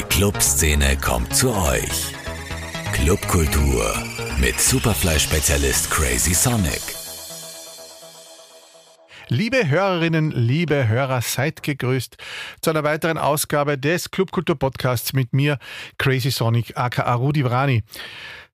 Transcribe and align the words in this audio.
Die 0.00 0.06
Clubszene 0.06 0.96
kommt 0.96 1.36
zu 1.36 1.54
euch. 1.54 2.14
Clubkultur 2.94 3.92
mit 4.40 4.58
Superfly-Spezialist 4.58 5.90
Crazy 5.90 6.32
Sonic. 6.32 6.80
Liebe 9.28 9.68
Hörerinnen, 9.68 10.30
liebe 10.30 10.88
Hörer, 10.88 11.20
seid 11.20 11.62
gegrüßt 11.62 12.16
zu 12.62 12.70
einer 12.70 12.82
weiteren 12.82 13.18
Ausgabe 13.18 13.76
des 13.76 14.10
Clubkultur 14.10 14.58
Podcasts 14.58 15.12
mit 15.12 15.34
mir, 15.34 15.58
Crazy 15.98 16.30
Sonic, 16.30 16.78
aka 16.78 17.12
Rudi 17.12 17.44
Vrani. 17.44 17.82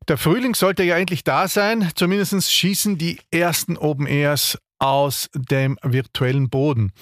Der 0.08 0.18
Frühling 0.18 0.56
sollte 0.56 0.82
ja 0.82 0.98
endlich 0.98 1.22
da 1.22 1.46
sein. 1.46 1.92
Zumindest 1.94 2.52
schießen 2.52 2.98
die 2.98 3.20
ersten 3.30 3.76
Open 3.76 4.08
Airs 4.08 4.58
aus 4.80 5.30
dem 5.32 5.78
virtuellen 5.84 6.50
Boden. 6.50 6.92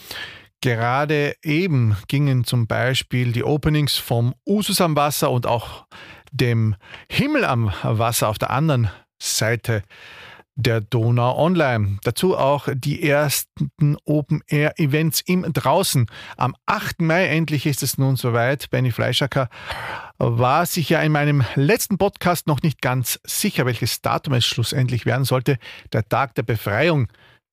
Gerade 0.65 1.37
eben 1.43 1.95
gingen 2.09 2.45
zum 2.45 2.67
Beispiel 2.67 3.33
die 3.33 3.45
Openings 3.45 3.99
vom 3.99 4.35
Usus 4.47 4.81
am 4.81 4.97
Wasser 4.97 5.31
und 5.31 5.47
auch 5.47 5.85
dem 6.33 6.75
Himmel 7.07 7.45
am 7.45 7.71
Wasser 7.83 8.31
auf 8.31 8.39
der 8.39 8.49
anderen 8.49 8.89
Seite 9.19 9.83
der 10.55 10.81
Donau 10.81 11.37
online. 11.37 11.99
Dazu 12.05 12.35
auch 12.35 12.67
die 12.75 13.07
ersten 13.07 13.99
Open-Air-Events 14.07 15.21
im 15.27 15.53
Draußen. 15.53 16.07
Am 16.39 16.57
8. 16.65 17.03
Mai 17.03 17.27
endlich 17.27 17.67
ist 17.67 17.83
es 17.83 17.99
nun 17.99 18.17
soweit. 18.17 18.71
Benny 18.71 18.91
Fleischacker 18.91 19.51
war 20.17 20.65
sich 20.65 20.89
ja 20.89 21.03
in 21.03 21.13
meinem 21.13 21.45
letzten 21.57 21.99
Podcast 21.99 22.47
noch 22.47 22.63
nicht 22.63 22.81
ganz 22.81 23.21
sicher, 23.27 23.67
welches 23.67 24.01
Datum 24.01 24.33
es 24.33 24.47
schlussendlich 24.47 25.05
werden 25.05 25.27
sollte. 25.27 25.59
Der 25.93 26.09
Tag 26.09 26.35
der 26.37 26.43
Befreiung 26.43 27.09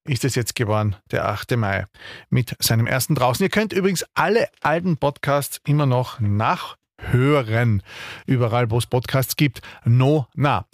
ist 0.05 0.25
es 0.25 0.35
jetzt 0.35 0.55
geworden, 0.55 0.95
der 1.11 1.27
8. 1.27 1.57
Mai, 1.57 1.85
mit 2.29 2.55
seinem 2.59 2.87
ersten 2.87 3.15
draußen. 3.15 3.43
Ihr 3.43 3.49
könnt 3.49 3.73
übrigens 3.73 4.05
alle 4.13 4.47
alten 4.61 4.97
Podcasts 4.97 5.61
immer 5.65 5.85
noch 5.85 6.19
nachhören, 6.19 7.83
überall 8.25 8.71
wo 8.71 8.77
es 8.77 8.87
Podcasts 8.87 9.35
gibt. 9.35 9.61
No, 9.85 10.27
na. 10.33 10.65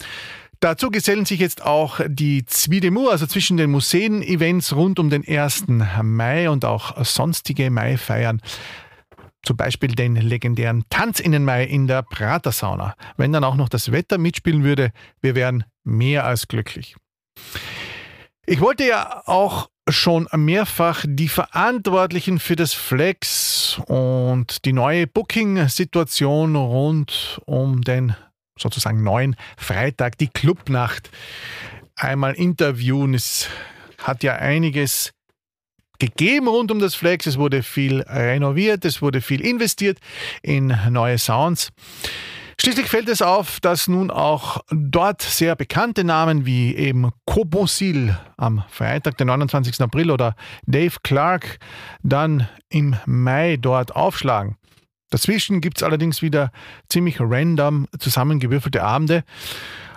Dazu 0.60 0.90
gesellen 0.90 1.24
sich 1.24 1.38
jetzt 1.38 1.64
auch 1.64 2.00
die 2.08 2.44
Zwiedemu, 2.44 3.08
also 3.08 3.26
zwischen 3.26 3.56
den 3.56 3.70
Museen-Events 3.70 4.74
rund 4.74 4.98
um 4.98 5.08
den 5.08 5.26
1. 5.26 5.66
Mai 6.02 6.50
und 6.50 6.64
auch 6.64 7.04
sonstige 7.04 7.70
Mai-Feiern. 7.70 8.40
Zum 9.44 9.56
Beispiel 9.56 9.94
den 9.94 10.16
legendären 10.16 10.84
Tanz 10.90 11.20
in 11.20 11.30
den 11.30 11.44
Mai 11.44 11.64
in 11.64 11.86
der 11.86 12.02
Pratersauna. 12.02 12.96
Wenn 13.16 13.32
dann 13.32 13.44
auch 13.44 13.54
noch 13.54 13.68
das 13.68 13.92
Wetter 13.92 14.18
mitspielen 14.18 14.64
würde, 14.64 14.90
wir 15.20 15.36
wären 15.36 15.64
mehr 15.84 16.24
als 16.24 16.48
glücklich. 16.48 16.96
Ich 18.50 18.60
wollte 18.60 18.86
ja 18.86 19.24
auch 19.26 19.68
schon 19.90 20.26
mehrfach 20.34 21.04
die 21.06 21.28
Verantwortlichen 21.28 22.38
für 22.38 22.56
das 22.56 22.72
Flex 22.72 23.78
und 23.88 24.64
die 24.64 24.72
neue 24.72 25.06
Booking-Situation 25.06 26.56
rund 26.56 27.42
um 27.44 27.82
den 27.82 28.16
sozusagen 28.58 29.02
neuen 29.02 29.36
Freitag, 29.58 30.16
die 30.16 30.28
Clubnacht, 30.28 31.10
einmal 31.94 32.32
interviewen. 32.32 33.12
Es 33.12 33.50
hat 33.98 34.22
ja 34.22 34.36
einiges 34.36 35.12
gegeben 35.98 36.48
rund 36.48 36.70
um 36.70 36.78
das 36.78 36.94
Flex. 36.94 37.26
Es 37.26 37.36
wurde 37.36 37.62
viel 37.62 38.00
renoviert, 38.00 38.86
es 38.86 39.02
wurde 39.02 39.20
viel 39.20 39.42
investiert 39.42 39.98
in 40.40 40.74
neue 40.88 41.18
Sounds. 41.18 41.68
Schließlich 42.60 42.88
fällt 42.88 43.08
es 43.08 43.22
auf, 43.22 43.60
dass 43.60 43.86
nun 43.86 44.10
auch 44.10 44.60
dort 44.70 45.22
sehr 45.22 45.54
bekannte 45.54 46.02
Namen 46.02 46.44
wie 46.44 46.74
eben 46.74 47.12
Kobosil 47.24 48.18
am 48.36 48.64
Freitag, 48.68 49.16
den 49.16 49.28
29. 49.28 49.80
April 49.80 50.10
oder 50.10 50.34
Dave 50.66 50.96
Clark 51.04 51.60
dann 52.02 52.48
im 52.68 52.96
Mai 53.06 53.58
dort 53.58 53.94
aufschlagen. 53.94 54.56
Dazwischen 55.10 55.60
gibt 55.60 55.78
es 55.78 55.82
allerdings 55.84 56.20
wieder 56.20 56.50
ziemlich 56.88 57.18
random 57.20 57.86
zusammengewürfelte 57.98 58.82
Abende. 58.82 59.22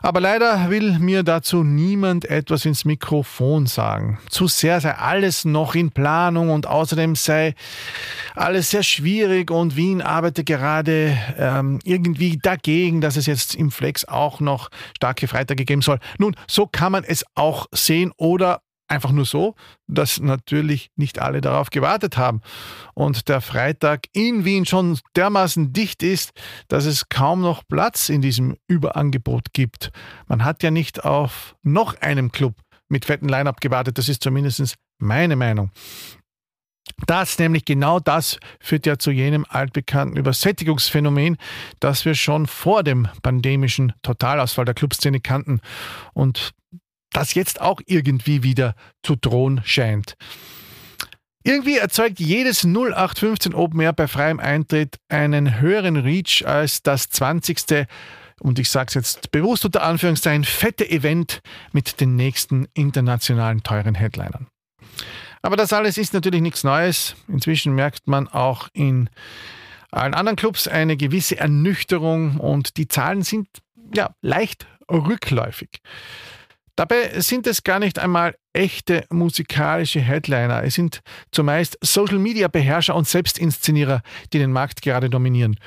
Aber 0.03 0.19
leider 0.19 0.69
will 0.69 0.97
mir 0.97 1.21
dazu 1.21 1.63
niemand 1.63 2.25
etwas 2.25 2.65
ins 2.65 2.85
Mikrofon 2.85 3.67
sagen. 3.67 4.19
Zu 4.29 4.47
sehr 4.47 4.81
sei 4.81 4.95
alles 4.95 5.45
noch 5.45 5.75
in 5.75 5.91
Planung 5.91 6.49
und 6.49 6.65
außerdem 6.65 7.15
sei 7.15 7.53
alles 8.35 8.71
sehr 8.71 8.81
schwierig 8.81 9.51
und 9.51 9.75
Wien 9.75 10.01
arbeitet 10.01 10.47
gerade 10.47 11.15
ähm, 11.37 11.79
irgendwie 11.83 12.37
dagegen, 12.37 13.01
dass 13.01 13.15
es 13.15 13.27
jetzt 13.27 13.53
im 13.53 13.69
Flex 13.69 14.05
auch 14.05 14.39
noch 14.39 14.69
starke 14.95 15.27
Freitage 15.27 15.65
geben 15.65 15.83
soll. 15.83 15.99
Nun, 16.17 16.35
so 16.47 16.65
kann 16.65 16.91
man 16.91 17.03
es 17.03 17.23
auch 17.35 17.67
sehen 17.71 18.11
oder 18.17 18.61
Einfach 18.91 19.13
nur 19.13 19.23
so, 19.23 19.55
dass 19.87 20.19
natürlich 20.19 20.91
nicht 20.97 21.19
alle 21.19 21.39
darauf 21.39 21.69
gewartet 21.69 22.17
haben 22.17 22.41
und 22.93 23.29
der 23.29 23.39
Freitag 23.39 24.07
in 24.11 24.43
Wien 24.43 24.65
schon 24.65 24.99
dermaßen 25.15 25.71
dicht 25.71 26.03
ist, 26.03 26.33
dass 26.67 26.83
es 26.83 27.07
kaum 27.07 27.39
noch 27.39 27.63
Platz 27.65 28.09
in 28.09 28.21
diesem 28.21 28.57
Überangebot 28.67 29.53
gibt. 29.53 29.91
Man 30.27 30.43
hat 30.43 30.61
ja 30.61 30.71
nicht 30.71 31.05
auf 31.05 31.55
noch 31.63 32.01
einem 32.01 32.33
Club 32.33 32.55
mit 32.89 33.05
fetten 33.05 33.29
Line-up 33.29 33.61
gewartet, 33.61 33.97
das 33.97 34.09
ist 34.09 34.23
zumindest 34.23 34.75
meine 34.97 35.37
Meinung. 35.37 35.71
Das, 37.07 37.39
nämlich 37.39 37.63
genau 37.63 38.01
das, 38.01 38.39
führt 38.59 38.85
ja 38.85 38.97
zu 38.97 39.11
jenem 39.11 39.45
altbekannten 39.47 40.17
Übersättigungsphänomen, 40.17 41.37
das 41.79 42.03
wir 42.03 42.15
schon 42.15 42.45
vor 42.45 42.83
dem 42.83 43.07
pandemischen 43.21 43.93
Totalausfall 44.01 44.65
der 44.65 44.73
Clubszene 44.73 45.21
kannten. 45.21 45.61
Und 46.13 46.51
das 47.11 47.33
jetzt 47.33 47.61
auch 47.61 47.81
irgendwie 47.85 48.43
wieder 48.43 48.75
zu 49.03 49.15
drohen 49.15 49.61
scheint. 49.63 50.15
Irgendwie 51.43 51.77
erzeugt 51.77 52.19
jedes 52.19 52.63
0815 52.63 53.55
Open 53.55 53.79
Air 53.79 53.93
bei 53.93 54.07
freiem 54.07 54.39
Eintritt 54.39 54.97
einen 55.09 55.59
höheren 55.59 55.97
Reach 55.97 56.45
als 56.45 56.83
das 56.83 57.09
20. 57.09 57.87
und 58.41 58.59
ich 58.59 58.69
sage 58.69 58.89
es 58.89 58.93
jetzt 58.93 59.31
bewusst 59.31 59.65
unter 59.65 59.81
Anführungszeichen 59.81 60.43
fette 60.43 60.87
Event 60.87 61.41
mit 61.71 61.99
den 61.99 62.15
nächsten 62.15 62.67
internationalen 62.75 63.63
teuren 63.63 63.95
Headlinern. 63.95 64.47
Aber 65.41 65.57
das 65.57 65.73
alles 65.73 65.97
ist 65.97 66.13
natürlich 66.13 66.41
nichts 66.41 66.63
Neues. 66.63 67.15
Inzwischen 67.27 67.73
merkt 67.73 68.07
man 68.07 68.27
auch 68.27 68.67
in 68.73 69.09
allen 69.89 70.13
anderen 70.13 70.35
Clubs 70.35 70.67
eine 70.67 70.95
gewisse 70.95 71.37
Ernüchterung 71.37 72.37
und 72.37 72.77
die 72.77 72.87
Zahlen 72.87 73.23
sind 73.23 73.47
ja 73.95 74.11
leicht 74.21 74.67
rückläufig. 74.89 75.81
Dabei 76.75 77.19
sind 77.19 77.47
es 77.47 77.63
gar 77.63 77.79
nicht 77.79 77.99
einmal 77.99 78.35
echte 78.53 79.05
musikalische 79.09 79.99
Headliner. 79.99 80.63
Es 80.63 80.75
sind 80.75 81.01
zumeist 81.31 81.77
Social-Media-Beherrscher 81.81 82.95
und 82.95 83.07
Selbstinszenierer, 83.07 84.01
die 84.33 84.39
den 84.39 84.51
Markt 84.51 84.81
gerade 84.81 85.09
dominieren. 85.09 85.57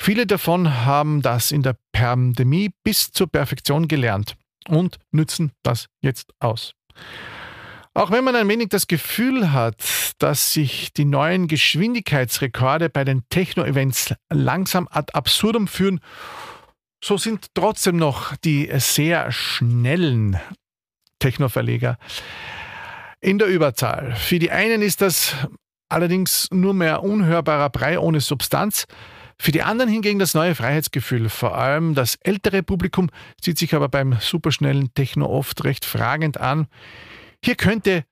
Viele 0.00 0.26
davon 0.26 0.84
haben 0.84 1.22
das 1.22 1.50
in 1.50 1.62
der 1.62 1.76
Pandemie 1.92 2.70
bis 2.84 3.10
zur 3.10 3.26
Perfektion 3.26 3.88
gelernt 3.88 4.36
und 4.68 4.98
nützen 5.10 5.52
das 5.62 5.86
jetzt 6.02 6.32
aus. 6.38 6.74
Auch 7.94 8.12
wenn 8.12 8.22
man 8.22 8.36
ein 8.36 8.48
wenig 8.48 8.68
das 8.68 8.86
Gefühl 8.86 9.52
hat, 9.52 9.82
dass 10.18 10.52
sich 10.52 10.92
die 10.92 11.04
neuen 11.04 11.48
Geschwindigkeitsrekorde 11.48 12.90
bei 12.90 13.02
den 13.04 13.24
Techno-Events 13.28 14.14
langsam 14.30 14.86
ad 14.90 15.12
absurdum 15.14 15.66
führen 15.66 16.00
so 17.02 17.16
sind 17.16 17.46
trotzdem 17.54 17.96
noch 17.96 18.36
die 18.36 18.70
sehr 18.78 19.30
schnellen 19.32 20.38
Technoverleger 21.18 21.98
in 23.20 23.38
der 23.38 23.48
Überzahl. 23.48 24.14
Für 24.14 24.38
die 24.38 24.50
einen 24.50 24.82
ist 24.82 25.00
das 25.00 25.34
allerdings 25.88 26.48
nur 26.50 26.74
mehr 26.74 27.02
unhörbarer 27.02 27.70
Brei 27.70 27.98
ohne 27.98 28.20
Substanz. 28.20 28.86
Für 29.40 29.52
die 29.52 29.62
anderen 29.62 29.90
hingegen 29.90 30.18
das 30.18 30.34
neue 30.34 30.54
Freiheitsgefühl. 30.54 31.28
Vor 31.28 31.56
allem 31.56 31.94
das 31.94 32.16
ältere 32.16 32.62
Publikum 32.62 33.10
sieht 33.40 33.58
sich 33.58 33.74
aber 33.74 33.88
beim 33.88 34.16
superschnellen 34.20 34.92
Techno 34.94 35.26
oft 35.26 35.64
recht 35.64 35.84
fragend 35.84 36.40
an. 36.40 36.66
Hier 37.44 37.54
könnte 37.54 38.04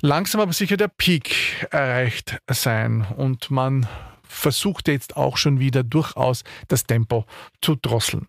langsam 0.00 0.40
aber 0.40 0.52
sicher 0.52 0.76
der 0.76 0.88
Peak 0.88 1.34
erreicht 1.70 2.38
sein 2.48 3.04
und 3.16 3.50
man 3.50 3.88
versucht 4.28 4.88
jetzt 4.88 5.16
auch 5.16 5.36
schon 5.36 5.60
wieder 5.60 5.82
durchaus 5.82 6.44
das 6.68 6.84
Tempo 6.84 7.24
zu 7.60 7.76
drosseln. 7.76 8.26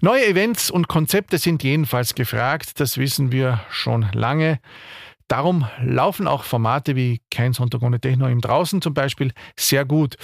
Neue 0.00 0.26
Events 0.26 0.70
und 0.70 0.86
Konzepte 0.86 1.38
sind 1.38 1.64
jedenfalls 1.64 2.14
gefragt, 2.14 2.78
das 2.78 2.98
wissen 2.98 3.32
wir 3.32 3.64
schon 3.68 4.06
lange. 4.12 4.60
Darum 5.26 5.66
laufen 5.82 6.28
auch 6.28 6.44
Formate 6.44 6.94
wie 6.94 7.20
Kein 7.30 7.52
Sonntag 7.52 7.82
ohne 7.82 8.00
Techno 8.00 8.28
im 8.28 8.40
Draußen 8.40 8.80
zum 8.80 8.94
Beispiel 8.94 9.32
sehr 9.58 9.84
gut. 9.84 10.16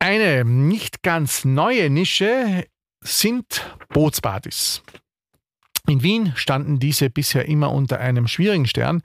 Eine 0.00 0.44
nicht 0.44 1.02
ganz 1.02 1.44
neue 1.44 1.88
Nische 1.88 2.66
sind 3.00 3.64
Bootspartys. 3.90 4.82
In 5.92 6.02
Wien 6.02 6.32
standen 6.36 6.78
diese 6.78 7.10
bisher 7.10 7.46
immer 7.46 7.70
unter 7.70 8.00
einem 8.00 8.26
schwierigen 8.26 8.66
Stern. 8.66 9.02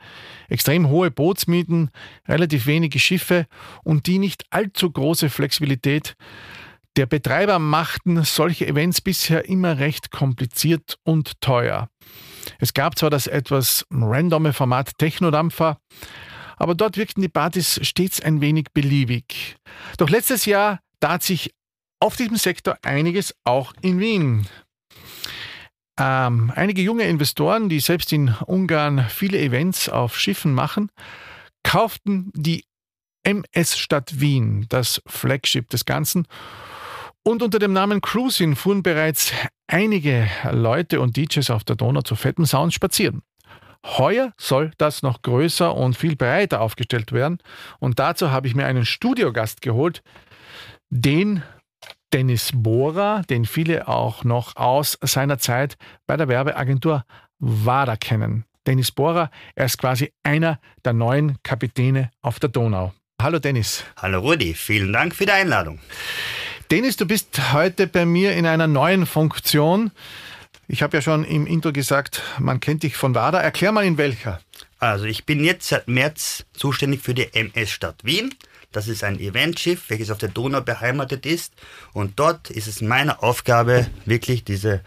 Extrem 0.48 0.88
hohe 0.88 1.12
Bootsmieten, 1.12 1.92
relativ 2.30 2.66
wenige 2.66 2.98
Schiffe 2.98 3.46
und 3.84 4.08
die 4.08 4.20
nicht 4.20 4.46
allzu 4.52 4.90
große 4.90 5.30
Flexibilität 5.30 6.16
der 6.96 7.06
Betreiber 7.06 7.60
machten 7.60 8.24
solche 8.24 8.66
Events 8.68 9.02
bisher 9.02 9.50
immer 9.50 9.80
recht 9.80 10.12
kompliziert 10.12 10.98
und 11.04 11.42
teuer. 11.42 11.90
Es 12.58 12.74
gab 12.74 12.98
zwar 12.98 13.10
das 13.10 13.28
etwas 13.28 13.86
randome 13.92 14.54
Format 14.54 14.98
Technodampfer, 14.98 15.80
aber 16.56 16.74
dort 16.74 16.96
wirkten 16.96 17.22
die 17.22 17.28
Partys 17.28 17.82
stets 17.86 18.22
ein 18.22 18.40
wenig 18.40 18.68
beliebig. 18.74 19.58
Doch 19.98 20.10
letztes 20.10 20.46
Jahr 20.46 20.80
tat 21.02 21.22
sich 21.22 21.54
auf 22.00 22.16
diesem 22.16 22.38
Sektor 22.38 22.78
einiges 22.82 23.36
auch 23.44 23.74
in 23.82 24.00
Wien. 24.00 24.48
Ähm, 26.00 26.52
einige 26.56 26.82
junge 26.82 27.04
Investoren, 27.04 27.70
die 27.70 27.80
selbst 27.80 28.14
in 28.14 28.30
Ungarn 28.46 29.06
viele 29.10 29.40
Events 29.40 29.90
auf 29.90 30.18
Schiffen 30.18 30.54
machen, 30.54 30.92
kauften 31.64 32.32
die 32.36 32.66
MS 33.24 33.78
Stadt 33.78 34.20
Wien, 34.20 34.68
das 34.70 35.02
Flagship 35.08 35.70
des 35.70 35.86
Ganzen. 35.86 36.28
Und 37.24 37.44
unter 37.44 37.60
dem 37.60 37.74
Namen 37.74 38.00
Cruisin 38.00 38.56
fuhren 38.56 38.84
bereits 38.84 39.34
einige 39.68 40.30
Leute 40.50 41.02
und 41.02 41.18
DJs 41.18 41.50
auf 41.50 41.64
der 41.64 41.76
Donau 41.76 42.02
zu 42.02 42.16
fetten 42.16 42.46
Sounds 42.46 42.74
spazieren. 42.74 43.22
Heuer 43.86 44.34
soll 44.38 44.72
das 44.78 45.02
noch 45.02 45.22
größer 45.22 45.76
und 45.76 45.98
viel 45.98 46.16
breiter 46.16 46.62
aufgestellt 46.62 47.12
werden. 47.12 47.40
Und 47.80 48.00
dazu 48.00 48.32
habe 48.32 48.48
ich 48.48 48.56
mir 48.56 48.66
einen 48.66 48.86
Studiogast 48.86 49.62
geholt, 49.62 50.04
den 50.90 51.44
Dennis 52.14 52.52
Bohrer, 52.54 53.24
den 53.30 53.46
viele 53.46 53.88
auch 53.88 54.24
noch 54.24 54.56
aus 54.56 54.98
seiner 55.02 55.40
Zeit 55.40 55.78
bei 56.06 56.16
der 56.16 56.30
Werbeagentur 56.30 57.04
WADA 57.40 57.98
kennen. 57.98 58.46
Dennis 58.66 58.92
Bohrer, 58.92 59.30
er 59.56 59.66
ist 59.66 59.78
quasi 59.78 60.14
einer 60.24 60.60
der 60.86 60.94
neuen 60.94 61.38
Kapitäne 61.44 62.12
auf 62.22 62.40
der 62.40 62.50
Donau. 62.50 62.94
Hallo 63.22 63.40
Dennis. 63.40 63.84
Hallo 63.98 64.20
Rudi, 64.20 64.54
vielen 64.54 64.94
Dank 64.94 65.16
für 65.16 65.26
die 65.26 65.32
Einladung. 65.34 65.80
Dennis, 66.72 66.96
du 66.96 67.06
bist 67.06 67.54
heute 67.54 67.88
bei 67.88 68.06
mir 68.06 68.34
in 68.34 68.46
einer 68.46 68.68
neuen 68.68 69.06
Funktion. 69.06 69.92
Ich 70.68 70.84
habe 70.84 70.98
ja 70.98 71.02
schon 71.02 71.26
im 71.26 71.46
Intro 71.46 71.72
gesagt, 71.72 72.22
man 72.40 72.60
kennt 72.60 72.84
dich 72.84 72.96
von 72.96 73.16
WADA. 73.16 73.40
Erklär 73.40 73.72
mal 73.72 73.86
in 73.86 73.98
welcher. 73.98 74.40
Also 74.80 75.06
ich 75.06 75.26
bin 75.26 75.44
jetzt 75.44 75.68
seit 75.68 75.88
März 75.88 76.46
zuständig 76.54 77.02
für 77.02 77.14
die 77.14 77.34
MS 77.34 77.72
Stadt 77.72 78.04
Wien. 78.04 78.34
Das 78.72 78.88
ist 78.88 79.04
ein 79.04 79.20
Eventschiff, 79.20 79.90
welches 79.90 80.12
auf 80.12 80.18
der 80.18 80.30
Donau 80.30 80.62
beheimatet 80.62 81.26
ist. 81.26 81.54
Und 81.94 82.20
dort 82.20 82.50
ist 82.50 82.68
es 82.68 82.82
meine 82.82 83.24
Aufgabe, 83.24 83.88
wirklich 84.06 84.44
diese, 84.44 84.82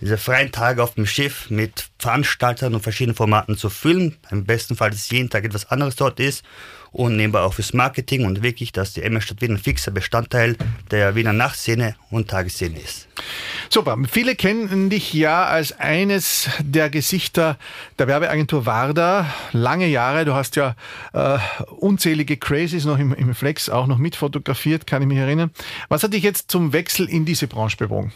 diese 0.00 0.18
freien 0.18 0.52
Tage 0.52 0.82
auf 0.82 0.94
dem 0.94 1.06
Schiff 1.06 1.50
mit 1.50 1.90
Veranstaltern 1.98 2.74
und 2.74 2.82
verschiedenen 2.82 3.14
Formaten 3.14 3.56
zu 3.56 3.70
füllen. 3.70 4.16
Im 4.30 4.44
besten 4.44 4.76
Fall, 4.76 4.90
dass 4.90 5.10
jeden 5.10 5.30
Tag 5.30 5.44
etwas 5.44 5.70
anderes 5.70 5.96
dort 5.96 6.18
ist 6.18 6.44
und 6.92 7.16
nebenbei 7.16 7.40
auch 7.40 7.54
fürs 7.54 7.74
Marketing 7.74 8.24
und 8.24 8.42
wirklich, 8.42 8.72
dass 8.72 8.94
die 8.94 9.02
MS 9.02 9.24
Stadt 9.24 9.42
Wien 9.42 9.52
ein 9.52 9.58
fixer 9.58 9.90
Bestandteil 9.90 10.56
der 10.90 11.14
Wiener 11.14 11.34
Nachtszene 11.34 11.94
und 12.10 12.28
Tagesszene 12.28 12.80
ist. 12.80 13.06
Super. 13.68 13.96
Viele 14.10 14.36
kennen 14.36 14.90
dich 14.90 15.12
ja 15.12 15.44
als 15.46 15.72
eines 15.78 16.48
der 16.60 16.90
Gesichter 16.90 17.58
der 17.98 18.06
Werbeagentur 18.06 18.66
Warda. 18.66 19.26
Lange 19.52 19.86
Jahre. 19.86 20.24
Du 20.24 20.34
hast 20.34 20.56
ja 20.56 20.74
äh, 21.12 21.38
unzählige 21.78 22.36
Crazies 22.36 22.84
noch 22.84 22.98
im, 22.98 23.12
im 23.12 23.34
Flex 23.34 23.68
auch 23.68 23.86
noch 23.86 23.98
mitfotografiert, 23.98 24.86
kann 24.86 25.02
ich 25.02 25.08
mich 25.08 25.18
erinnern. 25.18 25.50
Was 25.88 26.02
hat 26.02 26.12
dich 26.12 26.22
jetzt 26.22 26.50
zum 26.50 26.72
Wechsel 26.72 27.08
in 27.08 27.24
diese 27.24 27.46
Branche 27.48 27.76
bewogen? 27.76 28.12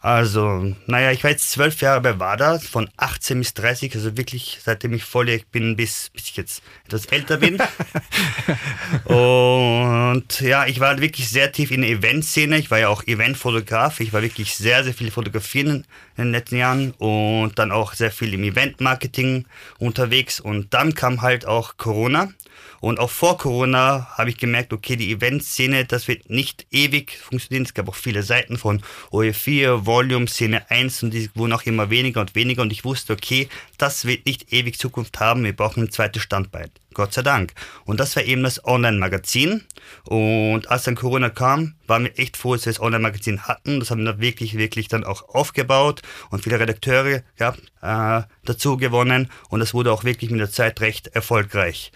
Also, 0.00 0.76
naja, 0.86 1.10
ich 1.10 1.24
war 1.24 1.32
jetzt 1.32 1.50
zwölf 1.50 1.80
Jahre 1.80 2.00
bei 2.00 2.20
WADA, 2.20 2.60
von 2.60 2.88
18 2.96 3.40
bis 3.40 3.54
30, 3.54 3.96
also 3.96 4.16
wirklich 4.16 4.60
seitdem 4.62 4.92
ich 4.92 5.02
volljährig 5.02 5.48
bin, 5.48 5.74
bis, 5.74 6.10
bis 6.10 6.28
ich 6.28 6.36
jetzt 6.36 6.62
etwas 6.86 7.06
älter 7.06 7.38
bin. 7.38 7.58
und 9.04 10.40
ja, 10.40 10.66
ich 10.66 10.78
war 10.78 11.00
wirklich 11.00 11.28
sehr 11.28 11.50
tief 11.50 11.72
in 11.72 11.80
der 11.80 11.90
Eventszene. 11.90 12.58
Ich 12.58 12.70
war 12.70 12.78
ja 12.78 12.88
auch 12.88 13.02
Eventfotograf. 13.08 13.98
Ich 13.98 14.12
war 14.12 14.22
wirklich 14.22 14.54
sehr, 14.54 14.84
sehr 14.84 14.94
viel 14.94 15.10
fotografieren 15.10 15.84
in 16.16 16.24
den 16.24 16.32
letzten 16.32 16.58
Jahren 16.58 16.92
und 16.92 17.58
dann 17.58 17.72
auch 17.72 17.94
sehr 17.94 18.12
viel 18.12 18.32
im 18.34 18.44
Eventmarketing 18.44 19.46
unterwegs. 19.78 20.38
Und 20.38 20.74
dann 20.74 20.94
kam 20.94 21.22
halt 21.22 21.44
auch 21.44 21.76
Corona. 21.76 22.28
Und 22.80 23.00
auch 23.00 23.10
vor 23.10 23.38
Corona 23.38 24.08
habe 24.16 24.30
ich 24.30 24.36
gemerkt, 24.36 24.72
okay, 24.72 24.96
die 24.96 25.10
Eventszene, 25.10 25.84
das 25.84 26.08
wird 26.08 26.30
nicht 26.30 26.66
ewig 26.70 27.18
funktionieren. 27.18 27.64
Es 27.64 27.74
gab 27.74 27.88
auch 27.88 27.94
viele 27.94 28.22
Seiten 28.22 28.56
von 28.56 28.82
OE4, 29.10 29.86
Volume, 29.86 30.28
Szene 30.28 30.70
1 30.70 31.02
und 31.02 31.14
die 31.14 31.30
wurden 31.34 31.52
auch 31.52 31.64
immer 31.64 31.90
weniger 31.90 32.20
und 32.20 32.34
weniger. 32.34 32.62
Und 32.62 32.72
ich 32.72 32.84
wusste, 32.84 33.12
okay, 33.12 33.48
das 33.78 34.04
wird 34.04 34.26
nicht 34.26 34.52
ewig 34.52 34.78
Zukunft 34.78 35.20
haben. 35.20 35.44
Wir 35.44 35.54
brauchen 35.54 35.84
ein 35.84 35.90
zweites 35.90 36.22
Standbein. 36.22 36.70
Gott 36.98 37.14
sei 37.14 37.22
Dank. 37.22 37.52
Und 37.84 38.00
das 38.00 38.16
war 38.16 38.24
eben 38.24 38.42
das 38.42 38.64
Online-Magazin. 38.64 39.64
Und 40.02 40.68
als 40.68 40.82
dann 40.82 40.96
Corona 40.96 41.30
kam, 41.30 41.74
waren 41.86 42.02
wir 42.02 42.18
echt 42.18 42.36
froh, 42.36 42.56
dass 42.56 42.66
wir 42.66 42.72
das 42.72 42.82
Online-Magazin 42.82 43.42
hatten. 43.42 43.78
Das 43.78 43.92
haben 43.92 44.04
wir 44.04 44.18
wirklich, 44.18 44.58
wirklich 44.58 44.88
dann 44.88 45.04
auch 45.04 45.28
aufgebaut 45.28 46.02
und 46.30 46.42
viele 46.42 46.58
Redakteure 46.58 47.22
ja, 47.38 47.54
äh, 47.82 48.24
dazu 48.44 48.78
gewonnen. 48.78 49.30
Und 49.48 49.60
das 49.60 49.74
wurde 49.74 49.92
auch 49.92 50.02
wirklich 50.02 50.32
mit 50.32 50.40
der 50.40 50.50
Zeit 50.50 50.80
recht 50.80 51.06
erfolgreich. 51.06 51.92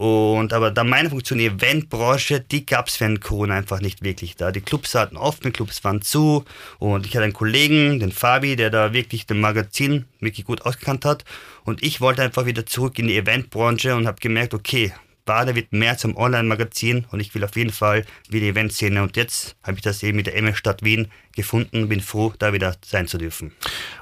Und 0.00 0.54
aber 0.54 0.70
da 0.70 0.82
meine 0.82 1.10
Funktion, 1.10 1.40
Eventbranche, 1.40 2.40
die 2.40 2.64
gab 2.64 2.88
es 2.88 2.98
während 3.00 3.20
Corona 3.20 3.54
einfach 3.54 3.82
nicht 3.82 4.02
wirklich 4.02 4.34
da. 4.34 4.50
Die 4.50 4.62
Clubs 4.62 4.94
hatten 4.94 5.18
offen, 5.18 5.52
Clubs 5.52 5.84
waren 5.84 6.00
zu 6.00 6.46
und 6.78 7.04
ich 7.04 7.14
hatte 7.14 7.24
einen 7.24 7.34
Kollegen, 7.34 8.00
den 8.00 8.10
Fabi, 8.10 8.56
der 8.56 8.70
da 8.70 8.94
wirklich 8.94 9.26
den 9.26 9.40
Magazin 9.40 10.06
wirklich 10.18 10.46
gut 10.46 10.62
ausgekannt 10.62 11.04
hat. 11.04 11.26
Und 11.64 11.82
ich 11.82 12.00
wollte 12.00 12.22
einfach 12.22 12.46
wieder 12.46 12.64
zurück 12.64 12.98
in 12.98 13.08
die 13.08 13.16
Eventbranche 13.18 13.94
und 13.94 14.06
habe 14.06 14.18
gemerkt, 14.20 14.39
okay, 14.54 14.92
Bade 15.24 15.54
wird 15.54 15.72
mehr 15.72 15.96
zum 15.96 16.16
Online-Magazin 16.16 17.06
und 17.10 17.20
ich 17.20 17.34
will 17.34 17.44
auf 17.44 17.54
jeden 17.54 17.72
Fall 17.72 18.04
wieder 18.28 18.46
Eventszene. 18.46 19.02
Und 19.02 19.16
jetzt 19.16 19.54
habe 19.62 19.76
ich 19.76 19.82
das 19.82 20.02
eben 20.02 20.16
mit 20.16 20.26
der 20.26 20.36
MS 20.36 20.58
Stadt 20.58 20.82
Wien 20.82 21.10
gefunden 21.36 21.82
und 21.82 21.88
bin 21.88 22.00
froh, 22.00 22.32
da 22.38 22.52
wieder 22.52 22.74
sein 22.84 23.06
zu 23.06 23.18
dürfen. 23.18 23.52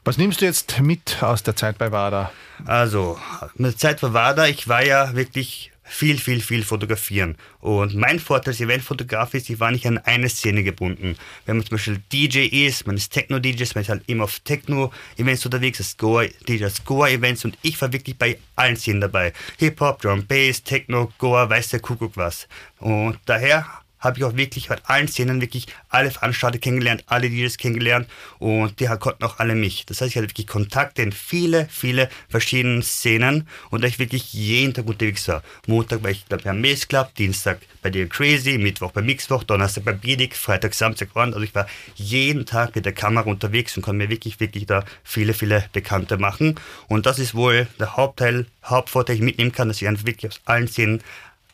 Was 0.04 0.16
nimmst 0.16 0.40
du 0.40 0.46
jetzt 0.46 0.80
mit 0.80 1.22
aus 1.22 1.42
der 1.42 1.54
Zeit 1.54 1.76
bei 1.76 1.92
WADA? 1.92 2.32
Also, 2.64 3.18
mit 3.56 3.72
der 3.72 3.76
Zeit 3.76 4.00
bei 4.00 4.14
WADA, 4.14 4.46
ich 4.46 4.68
war 4.68 4.84
ja 4.84 5.14
wirklich 5.14 5.72
viel, 5.88 6.18
viel, 6.18 6.40
viel 6.40 6.62
fotografieren. 6.62 7.36
Und 7.60 7.94
mein 7.94 8.18
Vorteil 8.20 8.52
als 8.52 8.60
Eventfotograf 8.60 9.34
ist, 9.34 9.50
ich 9.50 9.60
war 9.60 9.70
nicht 9.70 9.86
an 9.86 9.98
eine 9.98 10.28
Szene 10.28 10.62
gebunden. 10.62 11.16
Wenn 11.46 11.56
man 11.56 11.66
zum 11.66 11.76
Beispiel 11.76 12.00
DJ 12.12 12.46
ist, 12.66 12.86
man 12.86 12.96
ist 12.96 13.12
Techno-DJ, 13.12 13.64
man 13.74 13.82
ist 13.82 13.88
halt 13.88 14.02
immer 14.06 14.24
auf 14.24 14.40
Techno-Events 14.40 15.44
unterwegs, 15.44 15.78
das 15.78 15.96
DJ, 15.96 16.58
das 16.58 16.84
Goa-Events 16.84 17.44
und 17.44 17.58
ich 17.62 17.80
war 17.80 17.92
wirklich 17.92 18.16
bei 18.16 18.38
allen 18.56 18.76
Szenen 18.76 19.00
dabei. 19.00 19.32
Hip-Hop, 19.58 20.00
Drum 20.02 20.26
Bass, 20.26 20.62
Techno, 20.62 21.12
Goa, 21.18 21.48
weiß 21.48 21.70
der 21.70 21.80
Kuckuck 21.80 22.16
was. 22.16 22.46
Und 22.78 23.18
daher 23.26 23.66
habe 24.00 24.18
ich 24.18 24.24
auch 24.24 24.36
wirklich 24.36 24.68
bei 24.68 24.76
allen 24.84 25.08
Szenen 25.08 25.40
wirklich 25.40 25.66
alle 25.88 26.10
Veranstalter 26.10 26.58
kennengelernt, 26.58 27.04
alle 27.06 27.30
DJs 27.30 27.56
kennengelernt 27.56 28.08
und 28.38 28.78
die 28.80 28.86
konnten 28.86 29.24
auch 29.24 29.38
alle 29.38 29.54
mich. 29.54 29.86
Das 29.86 30.00
heißt, 30.00 30.10
ich 30.10 30.16
hatte 30.16 30.28
wirklich 30.28 30.46
Kontakte 30.46 31.02
in 31.02 31.12
viele, 31.12 31.66
viele 31.70 32.08
verschiedene 32.28 32.82
Szenen 32.82 33.48
und 33.70 33.82
da 33.82 33.88
ich 33.88 33.98
wirklich 33.98 34.32
jeden 34.32 34.74
Tag 34.74 34.86
unterwegs 34.86 35.26
war. 35.28 35.42
Montag 35.66 36.02
war 36.02 36.10
ich, 36.10 36.26
glaube 36.26 36.40
ich, 36.40 36.44
beim 36.46 36.60
Maze 36.60 36.86
Club, 36.86 37.14
Dienstag 37.14 37.60
bei 37.82 37.90
dir 37.90 38.08
Crazy, 38.08 38.58
Mittwoch 38.58 38.92
bei 38.92 39.02
Mixwoch, 39.02 39.44
Donnerstag 39.44 39.84
bei 39.84 39.92
Biedig, 39.92 40.36
Freitag, 40.36 40.74
Samstag 40.74 41.08
und 41.14 41.34
also 41.34 41.40
ich 41.40 41.54
war 41.54 41.66
jeden 41.94 42.46
Tag 42.46 42.74
mit 42.74 42.84
der 42.84 42.92
Kamera 42.92 43.28
unterwegs 43.28 43.76
und 43.76 43.82
konnte 43.82 43.98
mir 43.98 44.10
wirklich, 44.10 44.40
wirklich 44.40 44.66
da 44.66 44.84
viele, 45.04 45.34
viele 45.34 45.64
Bekannte 45.72 46.18
machen 46.18 46.56
und 46.88 47.06
das 47.06 47.18
ist 47.18 47.34
wohl 47.34 47.66
der 47.78 47.96
Hauptteil, 47.96 48.46
Hauptvorteil, 48.64 49.16
den 49.16 49.22
ich 49.22 49.26
mitnehmen 49.32 49.52
kann, 49.52 49.68
dass 49.68 49.80
ich 49.80 49.88
einfach 49.88 50.06
wirklich 50.06 50.30
aus 50.30 50.40
allen 50.44 50.68
Szenen 50.68 51.02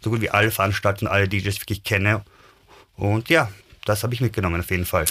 so 0.03 0.11
gut 0.11 0.21
wie 0.21 0.31
alle 0.31 0.51
Veranstaltungen, 0.51 1.11
alle 1.11 1.29
DJs 1.29 1.61
wirklich 1.61 1.83
kenne 1.83 2.23
und 2.97 3.29
ja, 3.29 3.51
das 3.85 4.03
habe 4.03 4.15
ich 4.15 4.21
mitgenommen 4.21 4.61
auf 4.61 4.71
jeden 4.71 4.87
Fall. 4.87 5.05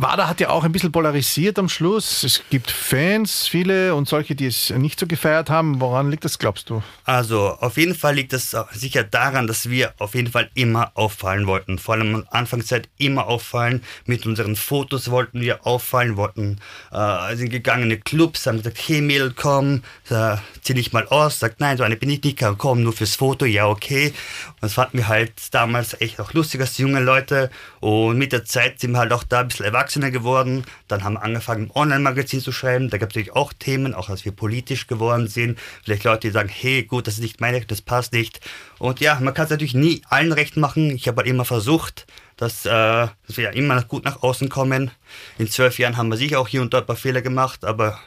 WADA 0.00 0.28
hat 0.28 0.38
ja 0.38 0.50
auch 0.50 0.62
ein 0.62 0.70
bisschen 0.70 0.92
polarisiert 0.92 1.58
am 1.58 1.68
Schluss. 1.68 2.22
Es 2.22 2.42
gibt 2.50 2.70
Fans, 2.70 3.48
viele 3.48 3.96
und 3.96 4.08
solche, 4.08 4.36
die 4.36 4.46
es 4.46 4.70
nicht 4.70 5.00
so 5.00 5.08
gefeiert 5.08 5.50
haben. 5.50 5.80
Woran 5.80 6.08
liegt 6.08 6.24
das, 6.24 6.38
glaubst 6.38 6.70
du? 6.70 6.84
Also, 7.02 7.56
auf 7.58 7.76
jeden 7.76 7.96
Fall 7.96 8.14
liegt 8.14 8.32
es 8.32 8.56
sicher 8.70 9.02
daran, 9.02 9.48
dass 9.48 9.68
wir 9.70 9.94
auf 9.98 10.14
jeden 10.14 10.30
Fall 10.30 10.50
immer 10.54 10.92
auffallen 10.94 11.48
wollten. 11.48 11.80
Vor 11.80 11.96
allem 11.96 12.24
Anfangszeit 12.30 12.88
immer 12.96 13.26
auffallen. 13.26 13.82
Mit 14.06 14.24
unseren 14.24 14.54
Fotos 14.54 15.10
wollten 15.10 15.40
wir 15.40 15.66
auffallen, 15.66 16.16
wollten, 16.16 16.60
äh, 16.92 17.34
sind 17.34 17.50
gegangene 17.50 17.98
Clubs, 17.98 18.46
haben 18.46 18.58
gesagt, 18.58 18.78
hey 18.86 19.00
Mädel, 19.00 19.32
komm, 19.34 19.82
äh, 20.10 20.36
zieh 20.62 20.74
dich 20.74 20.92
mal 20.92 21.08
aus. 21.08 21.40
Sagt, 21.40 21.58
nein, 21.58 21.76
so 21.76 21.82
eine 21.82 21.96
bin 21.96 22.10
ich 22.10 22.22
nicht, 22.22 22.40
komm, 22.56 22.84
nur 22.84 22.92
fürs 22.92 23.16
Foto, 23.16 23.46
ja, 23.46 23.66
okay. 23.66 24.14
Und 24.46 24.62
das 24.62 24.74
fanden 24.74 24.98
wir 24.98 25.08
halt 25.08 25.32
damals 25.50 26.00
echt 26.00 26.20
auch 26.20 26.34
lustig 26.34 26.60
als 26.60 26.78
junge 26.78 27.00
Leute. 27.00 27.50
Und 27.80 28.18
mit 28.18 28.32
der 28.32 28.44
Zeit 28.44 28.80
sind 28.80 28.92
wir 28.92 28.98
halt 28.98 29.12
auch 29.12 29.24
da 29.24 29.40
ein 29.40 29.48
bisschen 29.48 29.66
erwachsen 29.66 29.88
Erwachsener 29.88 30.10
geworden. 30.10 30.64
Dann 30.86 31.04
haben 31.04 31.14
wir 31.14 31.22
angefangen, 31.22 31.66
ein 31.66 31.70
Online-Magazin 31.74 32.40
zu 32.40 32.52
schreiben. 32.52 32.90
Da 32.90 32.98
gab 32.98 33.10
es 33.10 33.14
natürlich 33.14 33.34
auch 33.34 33.52
Themen, 33.52 33.94
auch 33.94 34.08
als 34.08 34.24
wir 34.24 34.32
politisch 34.32 34.86
geworden 34.86 35.28
sind. 35.28 35.58
Vielleicht 35.84 36.04
Leute, 36.04 36.28
die 36.28 36.30
sagen, 36.30 36.48
hey, 36.48 36.82
gut, 36.82 37.06
das 37.06 37.14
ist 37.14 37.20
nicht 37.20 37.40
meine, 37.40 37.64
das 37.64 37.80
passt 37.80 38.12
nicht. 38.12 38.40
Und 38.78 39.00
ja, 39.00 39.18
man 39.20 39.34
kann 39.34 39.44
es 39.44 39.50
natürlich 39.50 39.74
nie 39.74 40.02
allen 40.08 40.32
recht 40.32 40.56
machen. 40.56 40.90
Ich 40.90 41.08
habe 41.08 41.18
halt 41.18 41.28
immer 41.28 41.44
versucht, 41.44 42.06
dass, 42.36 42.66
äh, 42.66 42.70
dass 42.70 43.36
wir 43.36 43.44
ja 43.44 43.50
immer 43.50 43.82
gut 43.82 44.04
nach 44.04 44.22
außen 44.22 44.48
kommen. 44.48 44.90
In 45.38 45.48
zwölf 45.48 45.78
Jahren 45.78 45.96
haben 45.96 46.08
wir 46.08 46.16
sicher 46.16 46.40
auch 46.40 46.48
hier 46.48 46.62
und 46.62 46.72
dort 46.72 46.84
ein 46.84 46.86
paar 46.86 46.96
Fehler 46.96 47.22
gemacht, 47.22 47.64
aber 47.64 47.98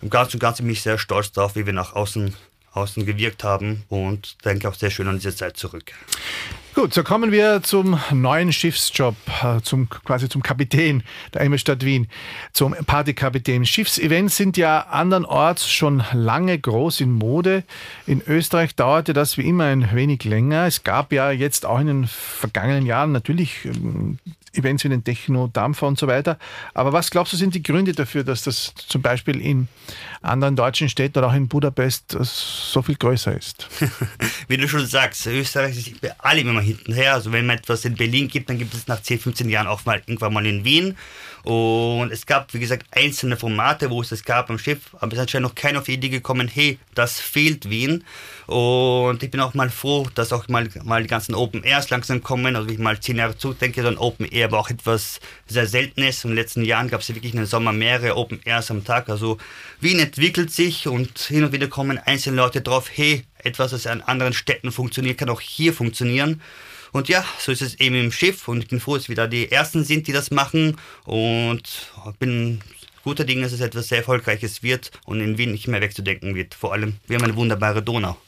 im 0.00 0.10
Ganzen 0.10 0.36
und 0.36 0.40
Ganzen 0.40 0.64
bin 0.64 0.72
ich 0.72 0.82
sehr 0.82 0.98
stolz 0.98 1.32
darauf, 1.32 1.56
wie 1.56 1.66
wir 1.66 1.72
nach 1.72 1.94
außen 1.94 2.34
außen 2.78 3.04
gewirkt 3.06 3.44
haben 3.44 3.84
und 3.88 4.36
denke 4.44 4.68
auch 4.68 4.74
sehr 4.74 4.90
schön 4.90 5.08
an 5.08 5.16
diese 5.16 5.34
Zeit 5.34 5.56
zurück. 5.56 5.92
Gut, 6.78 6.94
so 6.94 7.02
kommen 7.02 7.32
wir 7.32 7.64
zum 7.64 7.98
neuen 8.12 8.52
Schiffsjob, 8.52 9.16
äh, 9.42 9.60
zum, 9.62 9.88
quasi 9.88 10.28
zum 10.28 10.44
Kapitän 10.44 11.02
der 11.34 11.40
MS 11.40 11.62
Stadt 11.62 11.84
Wien, 11.84 12.06
zum 12.52 12.72
Partykapitän. 12.86 13.66
Schiffsevents 13.66 14.36
sind 14.36 14.56
ja 14.56 14.82
andernorts 14.82 15.68
schon 15.68 16.04
lange 16.12 16.56
groß 16.56 17.00
in 17.00 17.10
Mode. 17.10 17.64
In 18.06 18.22
Österreich 18.24 18.76
dauerte 18.76 19.12
das 19.12 19.36
wie 19.36 19.48
immer 19.48 19.64
ein 19.64 19.92
wenig 19.92 20.22
länger. 20.22 20.66
Es 20.66 20.84
gab 20.84 21.12
ja 21.12 21.32
jetzt 21.32 21.66
auch 21.66 21.80
in 21.80 21.88
den 21.88 22.06
vergangenen 22.06 22.86
Jahren 22.86 23.10
natürlich 23.10 23.64
ähm, 23.64 24.18
Events 24.52 24.84
wie 24.84 24.88
den 24.88 25.04
Techno-Dampfer 25.04 25.86
und 25.86 25.98
so 25.98 26.06
weiter. 26.06 26.38
Aber 26.74 26.92
was 26.92 27.10
glaubst 27.10 27.32
du, 27.32 27.36
sind 27.36 27.54
die 27.54 27.62
Gründe 27.62 27.92
dafür, 27.92 28.24
dass 28.24 28.42
das 28.42 28.74
zum 28.74 29.02
Beispiel 29.02 29.40
in 29.40 29.68
anderen 30.22 30.56
deutschen 30.56 30.88
Städten 30.88 31.18
oder 31.18 31.28
auch 31.28 31.34
in 31.34 31.48
Budapest 31.48 32.16
so 32.20 32.82
viel 32.82 32.96
größer 32.96 33.36
ist? 33.36 33.68
wie 34.48 34.56
du 34.56 34.68
schon 34.68 34.86
sagst, 34.86 35.26
Österreich 35.26 35.76
ist 35.76 36.00
bei 36.00 36.18
allem 36.20 36.48
immer 36.48 36.60
hintenher. 36.60 37.14
Also 37.14 37.32
wenn 37.32 37.46
man 37.46 37.58
etwas 37.58 37.84
in 37.84 37.94
Berlin 37.94 38.28
gibt, 38.28 38.48
dann 38.50 38.58
gibt 38.58 38.74
es 38.74 38.86
nach 38.86 39.02
10, 39.02 39.20
15 39.20 39.48
Jahren 39.48 39.66
auch 39.66 39.84
mal 39.84 39.96
irgendwann 40.06 40.32
mal 40.32 40.46
in 40.46 40.64
Wien. 40.64 40.96
Und 41.44 42.12
es 42.12 42.26
gab, 42.26 42.52
wie 42.52 42.58
gesagt, 42.58 42.86
einzelne 42.90 43.36
Formate, 43.36 43.90
wo 43.90 44.02
es 44.02 44.10
das 44.10 44.24
gab 44.24 44.50
am 44.50 44.58
Schiff, 44.58 44.94
aber 44.94 45.08
es 45.08 45.14
ist 45.14 45.20
anscheinend 45.20 45.48
noch 45.48 45.54
keiner 45.54 45.78
auf 45.78 45.86
die 45.86 45.94
Idee 45.94 46.08
gekommen, 46.08 46.48
hey, 46.48 46.78
das 46.94 47.20
fehlt 47.20 47.70
Wien. 47.70 48.04
Und 48.48 49.22
ich 49.22 49.30
bin 49.30 49.40
auch 49.40 49.52
mal 49.52 49.68
froh, 49.68 50.06
dass 50.14 50.32
auch 50.32 50.48
mal, 50.48 50.66
mal 50.82 51.02
die 51.02 51.08
ganzen 51.08 51.34
Open 51.34 51.64
Airs 51.64 51.90
langsam 51.90 52.22
kommen. 52.22 52.56
Also, 52.56 52.66
wenn 52.66 52.74
ich 52.76 52.80
mal 52.80 52.98
zehn 52.98 53.16
Jahre 53.16 53.36
zurückdenke, 53.36 53.82
so 53.82 53.88
ein 53.88 53.98
Open 53.98 54.24
Air 54.24 54.50
war 54.50 54.60
auch 54.60 54.70
etwas 54.70 55.20
sehr 55.46 55.66
Seltenes. 55.66 56.24
In 56.24 56.30
den 56.30 56.36
letzten 56.36 56.64
Jahren 56.64 56.88
gab 56.88 57.02
es 57.02 57.08
ja 57.08 57.14
wirklich 57.14 57.34
in 57.34 57.40
den 57.40 57.46
Sommer 57.46 57.74
mehrere 57.74 58.16
Open 58.16 58.40
Airs 58.46 58.70
am 58.70 58.84
Tag. 58.84 59.10
Also, 59.10 59.36
Wien 59.80 59.98
entwickelt 59.98 60.50
sich 60.50 60.88
und 60.88 61.18
hin 61.18 61.44
und 61.44 61.52
wieder 61.52 61.68
kommen 61.68 61.98
einzelne 61.98 62.36
Leute 62.36 62.62
drauf, 62.62 62.88
hey, 62.90 63.26
etwas, 63.36 63.72
das 63.72 63.86
an 63.86 64.00
anderen 64.00 64.32
Städten 64.32 64.72
funktioniert, 64.72 65.18
kann 65.18 65.28
auch 65.28 65.42
hier 65.42 65.74
funktionieren. 65.74 66.40
Und 66.92 67.10
ja, 67.10 67.22
so 67.38 67.52
ist 67.52 67.60
es 67.60 67.78
eben 67.80 67.96
im 67.96 68.12
Schiff 68.12 68.48
und 68.48 68.62
ich 68.62 68.68
bin 68.68 68.80
froh, 68.80 68.96
dass 68.96 69.10
wir 69.10 69.16
da 69.16 69.26
die 69.26 69.52
Ersten 69.52 69.84
sind, 69.84 70.06
die 70.06 70.12
das 70.12 70.30
machen 70.30 70.78
und 71.04 71.92
bin 72.18 72.62
guter 73.08 73.24
Dinge, 73.24 73.40
dass 73.40 73.52
es 73.52 73.60
etwas 73.60 73.88
sehr 73.88 73.98
Erfolgreiches 73.98 74.62
wird 74.62 74.90
und 75.06 75.22
in 75.22 75.38
Wien 75.38 75.52
nicht 75.52 75.66
mehr 75.66 75.80
wegzudenken 75.80 76.34
wird. 76.34 76.54
Vor 76.54 76.74
allem, 76.74 76.96
wir 77.06 77.16
haben 77.16 77.24
eine 77.24 77.36
wunderbare 77.36 77.80
Donau. 77.80 78.18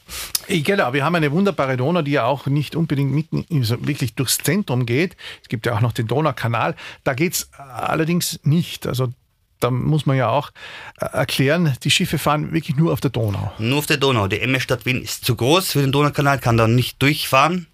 Genau, 0.47 0.91
wir 0.91 1.05
haben 1.05 1.13
eine 1.13 1.31
wunderbare 1.31 1.77
Donau, 1.77 2.01
die 2.01 2.13
ja 2.13 2.25
auch 2.25 2.47
nicht 2.47 2.75
unbedingt 2.75 3.11
mitten 3.11 3.45
wirklich 3.85 4.15
durchs 4.15 4.39
Zentrum 4.39 4.87
geht. 4.87 5.15
Es 5.43 5.49
gibt 5.49 5.67
ja 5.67 5.75
auch 5.75 5.81
noch 5.81 5.91
den 5.91 6.07
Donaukanal. 6.07 6.75
Da 7.03 7.13
geht 7.13 7.33
es 7.33 7.53
allerdings 7.53 8.39
nicht. 8.41 8.87
Also 8.87 9.09
da 9.59 9.69
muss 9.69 10.07
man 10.07 10.17
ja 10.17 10.29
auch 10.29 10.49
äh, 10.99 11.05
erklären, 11.05 11.75
die 11.83 11.91
Schiffe 11.91 12.17
fahren 12.17 12.51
wirklich 12.51 12.75
nur 12.75 12.91
auf 12.91 13.01
der 13.01 13.11
Donau. 13.11 13.53
Nur 13.59 13.77
auf 13.77 13.85
der 13.85 13.97
Donau. 13.97 14.27
Die 14.27 14.39
MS 14.39 14.63
Stadt 14.63 14.87
Wien 14.87 15.03
ist 15.03 15.25
zu 15.25 15.35
groß 15.35 15.73
für 15.73 15.81
den 15.81 15.91
Donaukanal, 15.91 16.39
kann 16.39 16.57
da 16.57 16.67
nicht 16.67 16.99
durchfahren. 17.03 17.67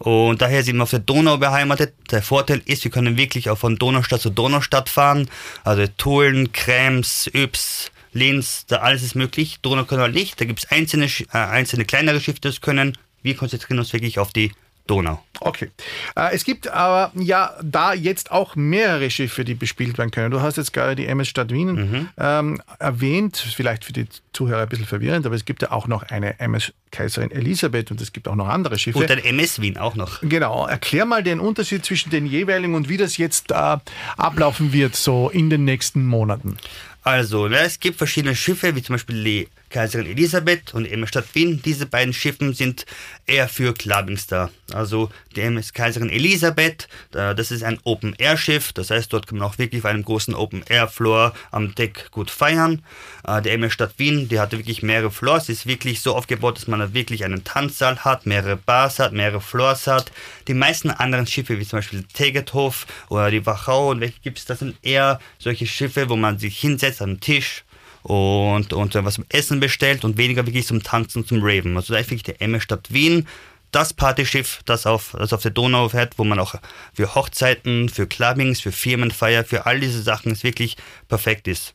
Und 0.00 0.40
daher 0.40 0.64
sind 0.64 0.76
wir 0.76 0.84
auf 0.84 0.90
der 0.90 1.00
Donau 1.00 1.36
beheimatet. 1.36 1.92
Der 2.10 2.22
Vorteil 2.22 2.62
ist, 2.64 2.84
wir 2.84 2.90
können 2.90 3.18
wirklich 3.18 3.50
auch 3.50 3.58
von 3.58 3.76
Donaustadt 3.76 4.22
zu 4.22 4.30
Donaustadt 4.30 4.88
fahren. 4.88 5.28
Also 5.62 5.84
Tulln, 5.98 6.52
Krems, 6.52 7.30
Yps, 7.34 7.90
Linz, 8.14 8.64
da 8.66 8.78
alles 8.78 9.02
ist 9.02 9.14
möglich. 9.14 9.58
Donaukanal 9.60 10.10
nicht. 10.10 10.40
Da 10.40 10.46
gibt 10.46 10.60
es 10.60 10.70
einzelne, 10.70 11.04
äh, 11.04 11.36
einzelne 11.36 11.84
kleinere 11.84 12.18
Schiffe, 12.18 12.40
die 12.40 12.48
das 12.48 12.62
können. 12.62 12.96
Wir 13.22 13.36
konzentrieren 13.36 13.78
uns 13.78 13.92
wirklich 13.92 14.18
auf 14.18 14.32
die 14.32 14.52
Donau. 14.90 15.22
Okay. 15.38 15.70
Äh, 16.16 16.34
es 16.34 16.44
gibt 16.44 16.66
aber 16.66 17.12
ja 17.14 17.54
da 17.62 17.94
jetzt 17.94 18.32
auch 18.32 18.56
mehrere 18.56 19.08
Schiffe, 19.08 19.44
die 19.44 19.54
bespielt 19.54 19.98
werden 19.98 20.10
können. 20.10 20.32
Du 20.32 20.40
hast 20.40 20.56
jetzt 20.56 20.72
gerade 20.72 20.96
die 20.96 21.06
MS 21.06 21.28
Stadt 21.28 21.52
Wien 21.52 21.72
mhm. 21.72 22.08
ähm, 22.18 22.62
erwähnt, 22.80 23.36
vielleicht 23.36 23.84
für 23.84 23.92
die 23.92 24.06
Zuhörer 24.32 24.62
ein 24.62 24.68
bisschen 24.68 24.86
verwirrend, 24.86 25.24
aber 25.26 25.36
es 25.36 25.44
gibt 25.44 25.62
ja 25.62 25.70
auch 25.70 25.86
noch 25.86 26.02
eine 26.02 26.40
MS 26.40 26.72
Kaiserin 26.90 27.30
Elisabeth 27.30 27.92
und 27.92 28.00
es 28.00 28.12
gibt 28.12 28.26
auch 28.26 28.34
noch 28.34 28.48
andere 28.48 28.80
Schiffe. 28.80 28.98
Und 28.98 29.08
ein 29.08 29.18
MS 29.18 29.60
Wien 29.60 29.78
auch 29.78 29.94
noch. 29.94 30.20
Genau. 30.22 30.66
Erklär 30.66 31.04
mal 31.04 31.22
den 31.22 31.38
Unterschied 31.38 31.84
zwischen 31.84 32.10
den 32.10 32.26
jeweiligen 32.26 32.74
und 32.74 32.88
wie 32.88 32.96
das 32.96 33.16
jetzt 33.16 33.52
äh, 33.52 33.76
ablaufen 34.16 34.72
wird, 34.72 34.96
so 34.96 35.30
in 35.30 35.50
den 35.50 35.64
nächsten 35.64 36.04
Monaten. 36.04 36.56
Also, 37.02 37.46
ne, 37.46 37.60
es 37.60 37.78
gibt 37.78 37.96
verschiedene 37.96 38.34
Schiffe, 38.34 38.74
wie 38.74 38.82
zum 38.82 38.94
Beispiel 38.94 39.22
die 39.22 39.48
Kaiserin 39.70 40.06
Elisabeth 40.06 40.74
und 40.74 40.84
MS 40.84 41.08
Stadt 41.08 41.26
Wien. 41.34 41.62
Diese 41.64 41.86
beiden 41.86 42.12
Schiffen 42.12 42.52
sind 42.54 42.84
eher 43.26 43.48
für 43.48 43.72
Clubbings 43.72 44.26
da. 44.26 44.50
Also 44.72 45.10
die 45.36 45.40
MS 45.40 45.72
Kaiserin 45.72 46.10
Elisabeth, 46.10 46.88
das 47.12 47.50
ist 47.50 47.62
ein 47.62 47.78
Open-Air-Schiff. 47.84 48.72
Das 48.72 48.90
heißt, 48.90 49.12
dort 49.12 49.26
kann 49.26 49.38
man 49.38 49.48
auch 49.48 49.58
wirklich 49.58 49.82
auf 49.82 49.90
einem 49.90 50.04
großen 50.04 50.34
Open-Air-Floor 50.34 51.32
am 51.52 51.74
Deck 51.74 52.10
gut 52.10 52.30
feiern. 52.30 52.82
Äh, 53.26 53.42
die 53.42 53.50
MS 53.50 53.72
Stadt 53.72 53.94
Wien, 53.98 54.28
die 54.28 54.40
hat 54.40 54.52
wirklich 54.52 54.82
mehrere 54.82 55.10
Floors. 55.10 55.48
Ist 55.48 55.66
wirklich 55.66 56.00
so 56.00 56.14
aufgebaut, 56.16 56.56
dass 56.56 56.66
man 56.66 56.80
da 56.80 56.92
wirklich 56.92 57.24
einen 57.24 57.44
Tanzsaal 57.44 58.04
hat, 58.04 58.26
mehrere 58.26 58.56
Bars 58.56 58.98
hat, 58.98 59.12
mehrere 59.12 59.40
Floors 59.40 59.86
hat. 59.86 60.10
Die 60.48 60.54
meisten 60.54 60.90
anderen 60.90 61.26
Schiffe, 61.26 61.58
wie 61.58 61.66
zum 61.66 61.78
Beispiel 61.78 62.04
Tegethof 62.12 62.86
oder 63.08 63.30
die 63.30 63.46
Wachau 63.46 63.90
und 63.90 64.00
welche 64.00 64.20
gibt 64.20 64.38
es, 64.38 64.44
das 64.44 64.58
sind 64.58 64.76
eher 64.82 65.20
solche 65.38 65.66
Schiffe, 65.66 66.08
wo 66.08 66.16
man 66.16 66.38
sich 66.38 66.58
hinsetzt 66.58 67.02
am 67.02 67.20
Tisch 67.20 67.64
und, 68.02 68.72
und 68.72 68.94
was 68.94 69.14
zum 69.14 69.26
Essen 69.28 69.60
bestellt 69.60 70.04
und 70.04 70.16
weniger 70.16 70.46
wirklich 70.46 70.66
zum 70.66 70.82
Tanzen, 70.82 71.26
zum 71.26 71.40
Raven. 71.42 71.76
Also 71.76 71.92
da 71.92 72.00
ist 72.00 72.10
wirklich 72.10 72.22
der 72.22 72.40
Emme 72.40 72.60
Stadt 72.60 72.92
Wien 72.92 73.26
das 73.72 73.92
Partyschiff, 73.92 74.60
das 74.64 74.86
auf, 74.86 75.14
das 75.18 75.32
auf 75.32 75.42
der 75.42 75.52
Donau 75.52 75.88
fährt, 75.88 76.18
wo 76.18 76.24
man 76.24 76.38
auch 76.38 76.54
für 76.92 77.14
Hochzeiten, 77.14 77.88
für 77.88 78.06
Clubbings, 78.06 78.60
für 78.60 78.72
Firmenfeier, 78.72 79.44
für 79.44 79.66
all 79.66 79.80
diese 79.80 80.02
Sachen 80.02 80.32
es 80.32 80.42
wirklich 80.42 80.76
perfekt 81.08 81.46
ist. 81.46 81.74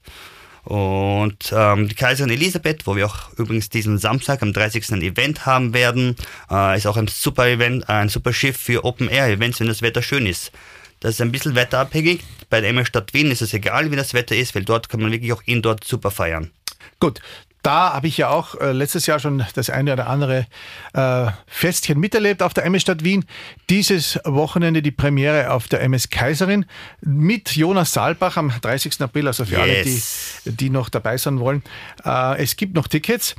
Und 0.63 1.53
ähm, 1.55 1.87
die 1.87 1.95
Kaiserin 1.95 2.31
Elisabeth, 2.31 2.87
wo 2.87 2.95
wir 2.95 3.05
auch 3.05 3.31
übrigens 3.37 3.69
diesen 3.69 3.99
Samstag 3.99 4.41
am 4.41 4.51
30. 4.51 4.91
ein 4.93 5.01
Event 5.03 5.45
haben 5.45 5.73
werden, 5.75 6.15
äh, 6.49 6.75
ist 6.75 6.87
auch 6.87 6.97
ein 6.97 7.07
super 7.07 7.47
Event, 7.47 7.87
ein 7.87 8.09
super 8.09 8.33
Schiff 8.33 8.57
für 8.57 8.83
Open 8.83 9.07
Air 9.07 9.27
Events, 9.27 9.59
wenn 9.59 9.67
das 9.67 9.83
Wetter 9.83 10.01
schön 10.01 10.25
ist. 10.25 10.51
Das 10.99 11.15
ist 11.15 11.21
ein 11.21 11.31
bisschen 11.31 11.55
wetterabhängig. 11.55 12.21
Bei 12.49 12.61
der 12.61 12.85
Stadt 12.85 13.13
Wien 13.13 13.31
ist 13.31 13.41
es 13.41 13.53
egal, 13.53 13.91
wie 13.91 13.95
das 13.95 14.13
Wetter 14.13 14.35
ist, 14.35 14.55
weil 14.55 14.63
dort 14.63 14.89
kann 14.89 15.01
man 15.01 15.11
wirklich 15.11 15.33
auch 15.33 15.43
indoor 15.45 15.77
super 15.83 16.11
feiern. 16.11 16.51
Gut, 16.99 17.21
da 17.65 17.93
habe 17.93 18.07
ich 18.07 18.17
ja 18.17 18.29
auch 18.29 18.53
äh, 18.61 18.73
letztes 18.73 19.07
Jahr 19.07 19.19
schon 19.19 19.43
das 19.55 19.71
eine 19.71 19.93
oder 19.93 20.07
andere 20.07 20.45
äh, 20.93 21.25
Festchen 21.47 21.99
miterlebt 21.99 22.43
auf 22.43 22.53
der 22.53 22.63
MS 22.65 22.83
Stadt 22.83 23.03
Wien. 23.03 23.25
Dieses 23.71 24.19
Wochenende 24.23 24.83
die 24.83 24.91
Premiere 24.91 25.49
auf 25.49 25.67
der 25.67 25.81
MS 25.81 26.11
Kaiserin 26.11 26.67
mit 27.01 27.55
Jonas 27.55 27.91
Saalbach 27.91 28.37
am 28.37 28.51
30. 28.61 29.01
April, 29.01 29.27
also 29.27 29.45
für 29.45 29.55
yes. 29.55 30.41
alle, 30.45 30.53
die, 30.53 30.57
die 30.57 30.69
noch 30.69 30.89
dabei 30.89 31.17
sein 31.17 31.39
wollen. 31.39 31.63
Äh, 32.05 32.43
es 32.43 32.55
gibt 32.55 32.75
noch 32.75 32.87
Tickets. 32.87 33.35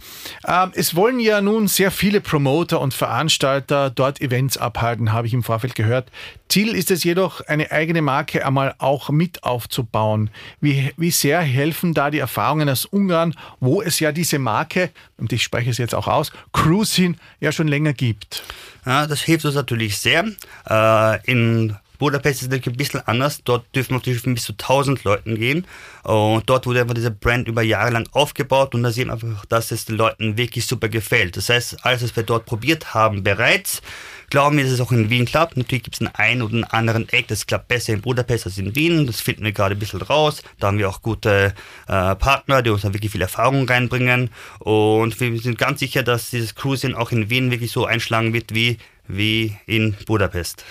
Ähm, 0.47 0.73
es 0.75 0.97
wollen 0.97 1.21
ja 1.21 1.40
nun 1.40 1.68
sehr 1.68 1.92
viele 1.92 2.21
Promoter 2.21 2.80
und 2.80 2.95
Veranstalter 2.95 3.90
dort 3.90 4.21
Events 4.21 4.56
abhalten, 4.56 5.12
habe 5.12 5.28
ich 5.28 5.35
im 5.35 5.45
Vorfeld 5.45 5.76
gehört. 5.76 6.11
Ziel 6.49 6.75
ist 6.75 6.90
es 6.90 7.04
jedoch, 7.04 7.42
eine 7.42 7.71
eigene 7.71 8.02
Marke 8.02 8.45
einmal 8.45 8.75
auch 8.78 9.11
mit 9.11 9.45
aufzubauen. 9.45 10.30
Wie, 10.61 10.92
wie 10.97 11.11
sehr 11.11 11.40
helfen 11.40 11.95
da 11.95 12.11
die 12.11 12.18
Erfahrungen 12.18 12.68
aus 12.68 12.85
Ungarn, 12.85 13.35
wo 13.61 13.83
es 13.83 14.00
ja 14.00 14.12
diese 14.16 14.38
Marke, 14.38 14.90
und 15.16 15.32
ich 15.32 15.42
spreche 15.42 15.70
es 15.70 15.78
jetzt 15.78 15.94
auch 15.94 16.08
aus, 16.08 16.32
Cruisin 16.52 17.16
ja 17.40 17.52
schon 17.52 17.68
länger 17.68 17.92
gibt? 17.92 18.42
Ja, 18.85 19.06
das 19.06 19.23
hilft 19.23 19.44
uns 19.44 19.54
natürlich 19.54 19.99
sehr. 19.99 20.25
Äh, 20.68 21.30
in 21.30 21.76
Budapest 21.99 22.42
ist 22.42 22.52
es 22.52 22.66
ein 22.66 22.76
bisschen 22.76 23.00
anders. 23.06 23.40
Dort 23.44 23.75
dürfen 23.75 23.96
auf 23.96 24.02
die 24.02 24.12
bis 24.12 24.44
zu 24.44 24.52
1000 24.52 25.04
Leuten 25.04 25.37
gehen. 25.37 25.66
Und 26.02 26.49
dort 26.49 26.66
wurde 26.66 26.80
einfach 26.80 26.94
dieser 26.94 27.11
Brand 27.11 27.49
über 27.49 27.62
Jahre 27.62 27.90
lang 27.90 28.08
aufgebaut 28.12 28.75
und 28.75 28.82
da 28.82 28.90
sehen 28.90 29.08
wir 29.08 29.14
einfach, 29.14 29.44
dass 29.46 29.70
es 29.70 29.87
den 29.87 29.96
Leuten 29.96 30.37
wirklich 30.37 30.66
super 30.66 30.88
gefällt. 30.88 31.37
Das 31.37 31.49
heißt, 31.49 31.85
alles, 31.85 32.02
was 32.02 32.16
wir 32.16 32.23
dort 32.23 32.46
probiert 32.46 32.94
haben 32.94 33.23
bereits, 33.23 33.82
glauben 34.30 34.56
wir, 34.56 34.64
dass 34.64 34.73
es 34.73 34.80
auch 34.80 34.92
in 34.92 35.11
Wien 35.11 35.25
klappt. 35.25 35.56
Natürlich 35.56 35.85
gibt 35.85 35.97
es 35.97 36.00
einen 36.00 36.14
einen 36.14 36.42
oder 36.42 36.75
anderen 36.75 37.09
Eck, 37.11 37.28
das 37.28 37.47
klappt 37.47 37.68
besser 37.68 37.92
in 37.92 38.00
Budapest 38.00 38.47
als 38.47 38.59
in 38.59 38.75
Wien. 38.75 39.06
Das 39.06 39.21
finden 39.21 39.45
wir 39.45 39.52
gerade 39.52 39.75
ein 39.75 39.78
bisschen 39.78 40.02
raus. 40.02 40.42
Da 40.59 40.68
haben 40.68 40.78
wir 40.78 40.88
auch 40.88 41.02
gute 41.02 41.54
äh, 41.88 42.14
Partner, 42.16 42.62
die 42.62 42.71
uns 42.71 42.83
da 42.83 42.92
wirklich 42.92 43.12
viel 43.12 43.23
Erfahrung 43.23 43.68
reinbringen. 43.68 44.30
Und 44.59 45.18
wir 45.21 45.38
sind 45.40 45.59
ganz 45.59 45.80
sicher, 45.80 46.02
dass 46.02 46.30
dieses 46.30 46.54
Cruising 46.54 46.95
auch 46.95 47.12
in 47.12 47.30
Wien 47.30 47.50
wirklich 47.50 47.71
so 47.71 47.87
einschlagen 47.87 48.33
wird 48.33 48.54
wie, 48.54 48.78
wie 49.09 49.56
in 49.66 49.97
Budapest. 50.06 50.64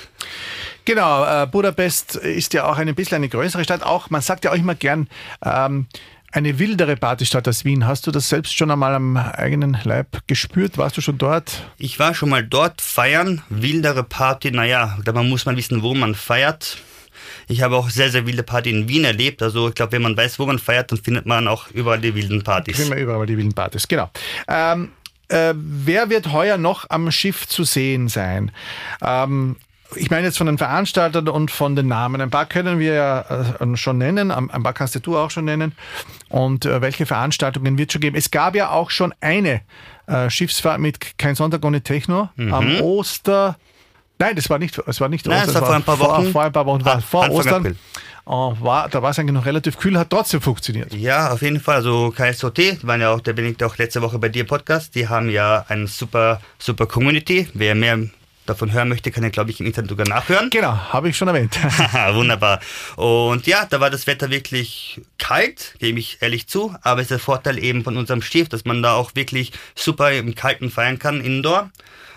Genau, 0.86 1.26
äh, 1.26 1.48
Budapest 1.48 2.16
ist 2.16 2.54
ja 2.54 2.70
auch 2.70 2.78
ein 2.78 2.94
bisschen 2.94 3.18
eine 3.18 3.30
größere 3.30 3.64
Stadt. 3.64 3.82
Auch 3.84 4.10
man 4.10 4.22
sagt 4.22 4.46
ja 4.46 4.52
auch 4.52 4.56
immer 4.56 4.76
gern, 4.76 5.08
ähm, 5.44 5.88
eine 6.36 6.60
wildere 6.60 6.98
Partystadt 6.98 7.48
als 7.48 7.64
Wien. 7.64 7.88
Hast 7.88 8.08
du 8.08 8.12
das 8.12 8.28
selbst 8.28 8.56
schon 8.56 8.70
einmal 8.70 8.94
am 8.94 9.16
eigenen 9.16 9.78
Leib 9.86 10.28
gespürt? 10.28 10.78
Warst 10.78 10.98
du 10.98 11.02
schon 11.02 11.18
dort? 11.18 11.64
Ich 11.78 11.98
war 11.98 12.14
schon 12.14 12.30
mal 12.30 12.44
dort 12.44 12.82
feiern. 12.82 13.42
Wildere 13.48 14.04
Party, 14.04 14.52
naja, 14.52 14.98
da 15.06 15.14
muss 15.24 15.46
man 15.46 15.56
wissen, 15.56 15.82
wo 15.82 15.94
man 15.94 16.14
feiert. 16.14 16.78
Ich 17.48 17.62
habe 17.62 17.78
auch 17.78 17.90
sehr, 17.90 18.12
sehr 18.12 18.28
wilde 18.28 18.44
Party 18.44 18.70
in 18.70 18.90
Wien 18.90 19.06
erlebt. 19.06 19.42
Also 19.42 19.70
ich 19.70 19.76
glaube, 19.76 19.94
wenn 19.94 20.02
man 20.02 20.18
weiß, 20.18 20.38
wo 20.38 20.46
man 20.46 20.60
feiert, 20.60 20.92
dann 20.92 21.00
findet 21.00 21.26
man 21.26 21.48
auch 21.48 21.72
überall 21.72 22.02
die 22.02 22.14
wilden 22.14 22.44
Partys. 22.44 22.76
Finden 22.76 22.96
wir 22.96 23.02
überall 23.02 23.26
die 23.26 23.38
wilden 23.38 23.54
Partys, 23.54 23.88
genau. 23.88 24.12
Ähm, 24.50 24.92
äh, 25.30 25.54
wer 25.56 26.10
wird 26.10 26.34
heuer 26.34 26.58
noch 26.58 26.90
am 26.90 27.12
Schiff 27.12 27.48
zu 27.48 27.64
sehen 27.64 28.10
sein? 28.10 28.52
Ähm, 29.02 29.56
ich 29.96 30.10
meine 30.10 30.28
jetzt 30.28 30.38
von 30.38 30.48
den 30.48 30.58
Veranstaltern 30.58 31.28
und 31.30 31.52
von 31.52 31.76
den 31.76 31.88
Namen. 31.88 32.22
Ein 32.22 32.30
paar 32.30 32.46
können 32.46 32.80
wir 32.80 32.94
ja 32.94 33.22
äh, 33.60 33.78
schon 33.78 33.98
nennen, 33.98 34.32
ein 34.32 34.64
paar 34.64 34.74
kannst 34.74 35.00
du 35.06 35.18
auch 35.18 35.32
schon 35.32 35.46
nennen. 35.46 35.74
Und 36.30 36.66
äh, 36.66 36.82
welche 36.82 37.06
Veranstaltungen 37.06 37.78
wird 37.78 37.90
es 37.90 37.94
schon 37.94 38.02
geben? 38.02 38.16
Es 38.16 38.32
gab 38.32 38.56
ja 38.56 38.72
auch 38.72 38.90
schon 38.90 39.14
eine 39.22 39.62
äh, 40.08 40.30
Schiffsfahrt 40.30 40.80
mit 40.80 41.18
Kein 41.18 41.36
Sonntag 41.36 41.64
ohne 41.64 41.82
Techno 41.82 42.30
mhm. 42.36 42.54
am 42.54 42.82
Oster. 42.82 43.58
Nein, 44.18 44.36
das 44.36 44.50
war 44.50 44.60
nicht, 44.60 44.78
es 44.86 45.02
war 45.02 45.10
nicht 45.10 45.26
Nein, 45.26 45.40
Ostern. 45.40 45.54
Das 45.54 45.62
war 45.62 45.68
vor 45.68 45.76
ein 45.76 45.84
paar 45.84 46.00
Wochen. 46.00 46.24
Vor, 46.24 46.32
vor 46.32 46.44
ein 46.44 46.52
paar 46.52 46.66
Wochen, 46.66 46.86
war 46.86 47.02
vor 47.02 47.24
Anfang 47.24 47.38
Ostern. 47.38 47.56
April. 47.56 47.76
Uh, 48.28 48.56
war, 48.60 48.90
da 48.90 49.04
war 49.04 49.12
es 49.12 49.20
eigentlich 49.20 49.36
noch 49.36 49.46
relativ 49.46 49.78
kühl, 49.78 50.00
hat 50.00 50.10
trotzdem 50.10 50.42
funktioniert. 50.42 50.92
Ja, 50.96 51.32
auf 51.32 51.44
jeden 51.44 51.60
Fall. 51.60 51.76
Also 51.76 52.10
KSOT, 52.10 52.84
waren 52.84 53.00
ja 53.00 53.12
auch, 53.12 53.22
da 53.22 53.34
bin 53.34 53.46
ich 53.46 53.64
auch 53.64 53.78
letzte 53.78 54.02
Woche 54.02 54.18
bei 54.18 54.30
dir 54.30 54.46
Podcast, 54.46 54.96
die 54.96 55.08
haben 55.08 55.30
ja 55.30 55.64
eine 55.68 55.86
super, 55.86 56.42
super 56.58 56.88
Community. 56.88 57.48
Wer 57.54 57.76
mehr 57.76 58.00
davon 58.46 58.72
hören 58.72 58.90
möchte, 58.90 59.12
kann 59.12 59.24
er, 59.24 59.30
glaube 59.30 59.52
ich, 59.52 59.60
im 59.60 59.66
Internet 59.66 59.90
sogar 59.90 60.08
nachhören. 60.08 60.50
Genau, 60.50 60.76
habe 60.76 61.10
ich 61.10 61.18
schon 61.18 61.28
erwähnt. 61.28 61.58
Wunderbar. 62.14 62.60
Und 62.96 63.48
ja, 63.48 63.66
da 63.66 63.80
war 63.80 63.90
das 63.90 64.08
Wetter 64.08 64.30
wirklich 64.30 65.02
kalt, 65.18 65.76
gebe 65.80 66.00
ich 66.00 66.18
ehrlich 66.22 66.48
zu, 66.48 66.76
aber 66.82 67.02
es 67.02 67.06
ist 67.06 67.12
der 67.12 67.20
Vorteil 67.20 67.64
eben 67.64 67.84
von 67.84 67.98
unserem 67.98 68.22
Schiff, 68.22 68.50
dass 68.50 68.66
man 68.66 68.84
da 68.84 68.94
auch 68.94 69.16
wirklich 69.16 69.52
super 69.76 70.12
im 70.12 70.36
Kalten 70.36 70.70
feiern 70.70 71.00
kann, 71.00 71.22
indoor. 71.22 71.70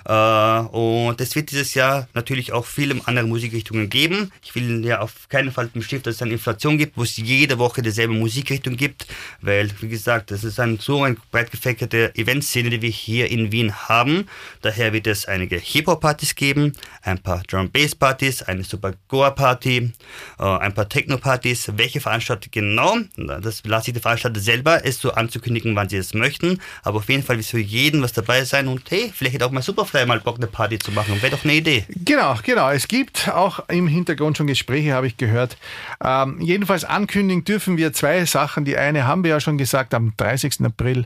Äh, 0.08 0.12
und 0.12 1.20
es 1.20 1.36
wird 1.36 1.50
dieses 1.50 1.74
Jahr 1.74 2.08
natürlich 2.14 2.52
auch 2.52 2.64
viele 2.64 2.98
andere 3.04 3.26
Musikrichtungen 3.26 3.90
geben. 3.90 4.32
Ich 4.42 4.54
will 4.54 4.84
ja 4.84 5.00
auf 5.00 5.28
keinen 5.28 5.52
Fall 5.52 5.68
im 5.74 5.82
Stift, 5.82 6.06
dass 6.06 6.16
es 6.16 6.22
eine 6.22 6.32
Inflation 6.32 6.78
gibt, 6.78 6.96
wo 6.96 7.02
es 7.02 7.18
jede 7.18 7.58
Woche 7.58 7.82
dieselbe 7.82 8.14
Musikrichtung 8.14 8.76
gibt, 8.76 9.06
weil, 9.42 9.70
wie 9.80 9.88
gesagt, 9.88 10.30
das 10.30 10.44
ist 10.44 10.58
ein, 10.58 10.78
so 10.78 11.02
eine 11.02 11.16
breit 11.30 11.50
gefächerte 11.50 12.14
Eventszene, 12.14 12.70
die 12.70 12.80
wir 12.80 12.90
hier 12.90 13.30
in 13.30 13.52
Wien 13.52 13.74
haben. 13.74 14.26
Daher 14.62 14.94
wird 14.94 15.06
es 15.06 15.26
einige 15.26 15.58
Hip-Hop-Partys 15.58 16.34
geben, 16.34 16.72
ein 17.02 17.18
paar 17.18 17.42
Drum-Bass-Partys, 17.46 18.42
eine 18.42 18.64
Super 18.64 18.94
Goa-Party, 19.08 19.92
äh, 20.38 20.42
ein 20.42 20.72
paar 20.72 20.88
Techno-Partys. 20.88 21.72
Welche 21.76 22.00
Veranstaltung 22.00 22.50
genau, 22.50 22.96
das 23.16 23.62
lasse 23.64 23.90
ich 23.90 23.94
die 23.94 24.00
Veranstalter 24.00 24.40
selber, 24.40 24.86
es 24.86 25.00
so 25.00 25.12
anzukündigen, 25.12 25.76
wann 25.76 25.90
sie 25.90 25.98
es 25.98 26.14
möchten. 26.14 26.60
Aber 26.82 26.98
auf 26.98 27.10
jeden 27.10 27.22
Fall 27.22 27.36
wird 27.36 27.46
für 27.46 27.58
jeden 27.58 28.00
was 28.00 28.14
dabei 28.14 28.44
sein 28.44 28.68
und 28.68 28.90
hey, 28.90 29.12
vielleicht 29.14 29.42
auch 29.42 29.50
mal 29.50 29.60
Superfly 29.60 29.97
Freitag 29.98 30.08
mal 30.08 30.20
Bock, 30.20 30.36
eine 30.36 30.46
Party 30.46 30.78
zu 30.78 30.92
machen. 30.92 31.20
Wäre 31.20 31.34
doch 31.34 31.44
eine 31.44 31.54
Idee. 31.54 31.84
Genau, 31.88 32.36
genau. 32.42 32.70
Es 32.70 32.88
gibt 32.88 33.28
auch 33.28 33.68
im 33.68 33.88
Hintergrund 33.88 34.36
schon 34.36 34.46
Gespräche, 34.46 34.92
habe 34.92 35.06
ich 35.06 35.16
gehört. 35.16 35.56
Ähm, 36.02 36.40
jedenfalls 36.40 36.84
ankündigen 36.84 37.44
dürfen 37.44 37.76
wir 37.76 37.92
zwei 37.92 38.24
Sachen. 38.24 38.64
Die 38.64 38.76
eine 38.76 39.06
haben 39.06 39.24
wir 39.24 39.30
ja 39.30 39.40
schon 39.40 39.58
gesagt 39.58 39.94
am 39.94 40.12
30. 40.16 40.64
April 40.64 41.04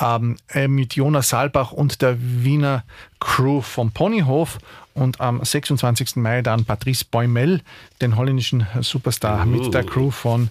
ähm, 0.00 0.36
äh, 0.48 0.66
mit 0.66 0.94
Jonas 0.94 1.28
Saalbach 1.28 1.72
und 1.72 2.02
der 2.02 2.16
Wiener 2.18 2.84
Crew 3.20 3.60
vom 3.60 3.92
Ponyhof 3.92 4.58
und 4.94 5.20
am 5.20 5.42
26. 5.44 6.16
Mai 6.16 6.42
dann 6.42 6.64
Patrice 6.64 7.04
Beumel, 7.08 7.62
den 8.00 8.16
holländischen 8.16 8.66
Superstar, 8.80 9.46
uh. 9.46 9.48
mit 9.48 9.72
der 9.72 9.84
Crew 9.84 10.10
von 10.10 10.48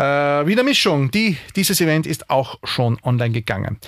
äh, 0.00 0.46
wieder 0.46 0.62
Mischung. 0.62 1.10
Die, 1.10 1.36
dieses 1.56 1.80
Event 1.80 2.06
ist 2.06 2.30
auch 2.30 2.58
schon 2.64 2.98
online 3.02 3.32
gegangen. 3.32 3.78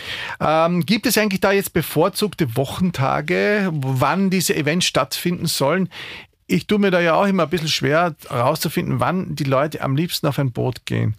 Ähm, 0.40 0.84
gibt 0.84 1.06
es 1.06 1.16
eigentlich 1.16 1.40
da 1.40 1.52
jetzt 1.52 1.72
bevorzugte 1.72 2.56
Wochentage, 2.56 3.70
wann 3.72 4.28
diese 4.28 4.54
Events 4.54 4.86
stattfinden 4.86 5.46
sollen? 5.46 5.88
Ich 6.46 6.66
tue 6.66 6.78
mir 6.78 6.90
da 6.90 7.00
ja 7.00 7.14
auch 7.14 7.26
immer 7.26 7.44
ein 7.44 7.50
bisschen 7.50 7.68
schwer 7.68 8.14
herauszufinden, 8.28 9.00
wann 9.00 9.34
die 9.34 9.44
Leute 9.44 9.80
am 9.80 9.96
liebsten 9.96 10.26
auf 10.26 10.38
ein 10.38 10.52
Boot 10.52 10.84
gehen. 10.84 11.16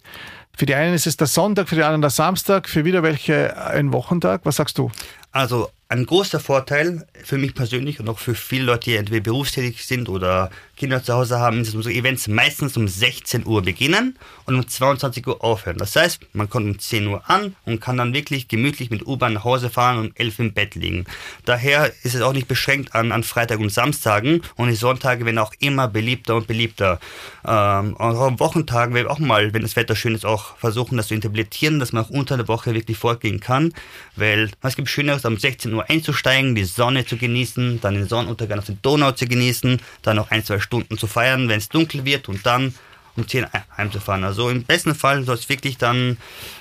Für 0.56 0.66
die 0.66 0.74
einen 0.76 0.94
ist 0.94 1.08
es 1.08 1.16
der 1.16 1.26
Sonntag, 1.26 1.68
für 1.68 1.74
die 1.74 1.82
anderen 1.82 2.02
der 2.02 2.10
Samstag, 2.10 2.68
für 2.68 2.84
wieder 2.84 3.02
welche 3.02 3.56
ein 3.56 3.92
Wochentag. 3.92 4.42
Was 4.44 4.56
sagst 4.56 4.78
du? 4.78 4.92
Also 5.32 5.70
ein 5.88 6.06
großer 6.06 6.38
Vorteil 6.38 7.06
für 7.24 7.38
mich 7.38 7.54
persönlich 7.54 7.98
und 7.98 8.08
auch 8.08 8.20
für 8.20 8.36
viele 8.36 8.64
Leute, 8.64 8.90
die 8.90 8.96
entweder 8.96 9.22
berufstätig 9.22 9.84
sind 9.84 10.08
oder 10.08 10.50
Kinder 10.76 11.02
zu 11.02 11.14
Hause 11.14 11.38
haben, 11.38 11.64
dass 11.64 11.74
unsere 11.74 11.94
Events 11.94 12.28
meistens 12.28 12.76
um 12.76 12.88
16 12.88 13.46
Uhr 13.46 13.62
beginnen 13.62 14.18
und 14.46 14.54
um 14.54 14.66
22 14.66 15.26
Uhr 15.26 15.42
aufhören. 15.42 15.78
Das 15.78 15.96
heißt, 15.96 16.20
man 16.32 16.48
kommt 16.50 16.66
um 16.66 16.78
10 16.78 17.06
Uhr 17.06 17.22
an 17.28 17.54
und 17.64 17.80
kann 17.80 17.96
dann 17.96 18.14
wirklich 18.14 18.48
gemütlich 18.48 18.90
mit 18.90 19.06
U-Bahn 19.06 19.34
nach 19.34 19.44
Hause 19.44 19.70
fahren 19.70 19.98
und 19.98 20.06
um 20.08 20.12
11 20.16 20.38
im 20.38 20.52
Bett 20.52 20.74
liegen. 20.74 21.06
Daher 21.44 21.92
ist 22.02 22.14
es 22.14 22.22
auch 22.22 22.32
nicht 22.32 22.48
beschränkt 22.48 22.94
an, 22.94 23.12
an 23.12 23.22
Freitag 23.22 23.60
und 23.60 23.70
Samstagen 23.70 24.42
und 24.56 24.68
die 24.68 24.74
Sonntage 24.74 25.24
werden 25.24 25.38
auch 25.38 25.52
immer 25.60 25.88
beliebter 25.88 26.36
und 26.36 26.46
beliebter. 26.46 26.98
Ähm, 27.46 27.96
auch 27.96 28.20
am 28.20 28.40
Wochentagen 28.40 28.94
werden 28.94 29.06
wir 29.06 29.10
auch 29.10 29.18
mal, 29.18 29.52
wenn 29.52 29.62
das 29.62 29.76
Wetter 29.76 29.96
schön 29.96 30.14
ist, 30.14 30.24
auch 30.24 30.56
versuchen, 30.56 30.96
das 30.96 31.08
zu 31.08 31.14
interpretieren, 31.14 31.78
dass 31.78 31.92
man 31.92 32.04
auch 32.04 32.10
unter 32.10 32.36
der 32.36 32.48
Woche 32.48 32.74
wirklich 32.74 32.98
fortgehen 32.98 33.40
kann, 33.40 33.72
weil 34.16 34.50
es 34.62 34.76
gibt 34.76 34.88
Schöneres, 34.88 35.24
um 35.24 35.38
16 35.38 35.72
Uhr 35.72 35.88
einzusteigen, 35.88 36.54
die 36.54 36.64
Sonne 36.64 37.04
zu 37.06 37.16
genießen, 37.16 37.80
dann 37.80 37.94
den 37.94 38.08
Sonnenuntergang 38.08 38.58
auf 38.58 38.66
der 38.66 38.76
Donau 38.82 39.12
zu 39.12 39.26
genießen, 39.26 39.80
dann 40.02 40.16
noch 40.16 40.30
ein, 40.30 40.44
zwei 40.44 40.58
Stunden 40.64 40.98
zu 40.98 41.06
feiern, 41.06 41.48
wenn 41.48 41.58
es 41.58 41.68
dunkel 41.68 42.04
wird 42.04 42.28
und 42.28 42.44
dann 42.44 42.74
um 43.16 43.28
10 43.28 43.46
heimzufahren. 43.76 44.24
Also 44.24 44.50
im 44.50 44.64
besten 44.64 44.94
Fall 44.94 45.24
soll 45.24 45.36
es 45.36 45.48
wirklich 45.48 45.78
dann 45.78 46.16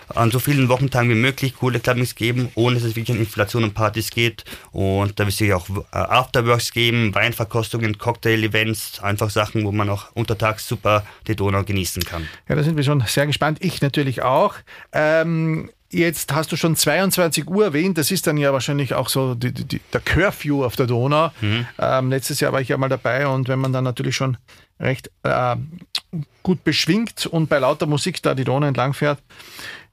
an 0.10 0.32
so 0.32 0.40
vielen 0.40 0.70
Wochentagen 0.70 1.10
wie 1.10 1.16
möglich 1.16 1.56
coole 1.56 1.80
Clubbings 1.80 2.16
geben, 2.16 2.50
ohne 2.56 2.76
dass 2.76 2.84
es 2.84 2.96
wirklich 2.96 3.16
an 3.16 3.24
Inflation 3.24 3.64
und 3.64 3.74
Partys 3.74 4.12
geht. 4.12 4.46
Und 4.72 5.20
da 5.20 5.24
wird 5.24 5.34
es 5.34 5.38
sicher 5.38 5.58
auch 5.58 5.68
äh, 5.70 5.82
Afterworks 5.92 6.72
geben, 6.72 7.16
Weinverkostungen, 7.16 7.98
Cocktail-Events, 7.98 9.00
einfach 9.02 9.30
Sachen, 9.30 9.66
wo 9.66 9.72
man 9.72 9.90
auch 9.90 10.12
untertags 10.14 10.68
super 10.68 11.06
die 11.28 11.36
Donau 11.36 11.64
genießen 11.64 12.04
kann. 12.04 12.28
Ja, 12.48 12.56
da 12.56 12.64
sind 12.64 12.78
wir 12.78 12.84
schon 12.84 13.02
sehr 13.08 13.26
gespannt. 13.26 13.60
Ich 13.62 13.82
natürlich 13.82 14.22
auch. 14.22 14.56
Ähm 14.92 15.70
Jetzt 15.94 16.34
hast 16.34 16.52
du 16.52 16.56
schon 16.56 16.76
22 16.76 17.48
Uhr 17.48 17.66
erwähnt, 17.66 18.00
das 18.00 18.10
ist 18.10 18.26
dann 18.26 18.38
ja 18.38 18.52
wahrscheinlich 18.52 18.96
auch 18.96 19.10
so 19.10 19.36
die, 19.36 19.54
die, 19.54 19.80
der 19.94 20.02
Curfew 20.02 20.66
auf 20.66 20.76
der 20.76 20.88
Donau. 20.88 21.30
Mhm. 21.40 21.68
Ähm, 21.78 22.10
letztes 22.10 22.40
Jahr 22.40 22.52
war 22.52 22.62
ich 22.62 22.70
ja 22.70 22.78
mal 22.78 22.90
dabei 22.90 23.28
und 23.28 23.48
wenn 23.48 23.60
man 23.60 23.74
dann 23.74 23.84
natürlich 23.84 24.16
schon 24.16 24.38
recht 24.80 25.12
äh, 25.22 25.56
gut 26.42 26.64
beschwingt 26.64 27.28
und 27.28 27.48
bei 27.48 27.60
lauter 27.60 27.86
Musik 27.86 28.24
da 28.24 28.34
die 28.34 28.44
Donau 28.44 28.68
entlang 28.68 28.94
fährt, 28.94 29.20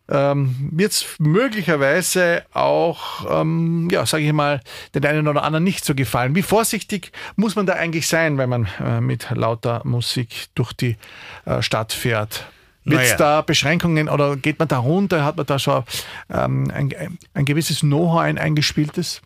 ähm, 0.08 0.70
wird 0.72 0.92
es 0.92 1.04
möglicherweise 1.18 2.44
auch, 2.52 3.42
ähm, 3.42 3.88
ja, 3.90 4.04
sage 4.06 4.24
ich 4.24 4.32
mal, 4.32 4.60
den 4.94 5.04
einen 5.04 5.28
oder 5.28 5.42
anderen 5.42 5.64
nicht 5.64 5.84
so 5.84 5.94
gefallen. 5.94 6.34
Wie 6.34 6.42
vorsichtig 6.42 7.12
muss 7.36 7.56
man 7.56 7.66
da 7.66 7.74
eigentlich 7.74 8.08
sein, 8.08 8.38
wenn 8.38 8.48
man 8.48 8.68
äh, 8.82 9.00
mit 9.00 9.28
lauter 9.30 9.82
Musik 9.84 10.46
durch 10.54 10.72
die 10.72 10.96
äh, 11.44 11.60
Stadt 11.60 11.92
fährt? 11.92 12.46
Wird 12.84 13.02
es 13.02 13.16
da 13.16 13.42
Beschränkungen 13.42 14.08
oder 14.08 14.36
geht 14.36 14.58
man 14.58 14.68
da 14.68 14.78
runter? 14.78 15.24
Hat 15.24 15.36
man 15.36 15.46
da 15.46 15.58
schon 15.58 15.84
ähm, 16.30 16.70
ein, 16.74 17.18
ein 17.34 17.44
gewisses 17.44 17.80
Know-how, 17.80 18.20
ein 18.20 18.38
eingespieltes? 18.38 19.20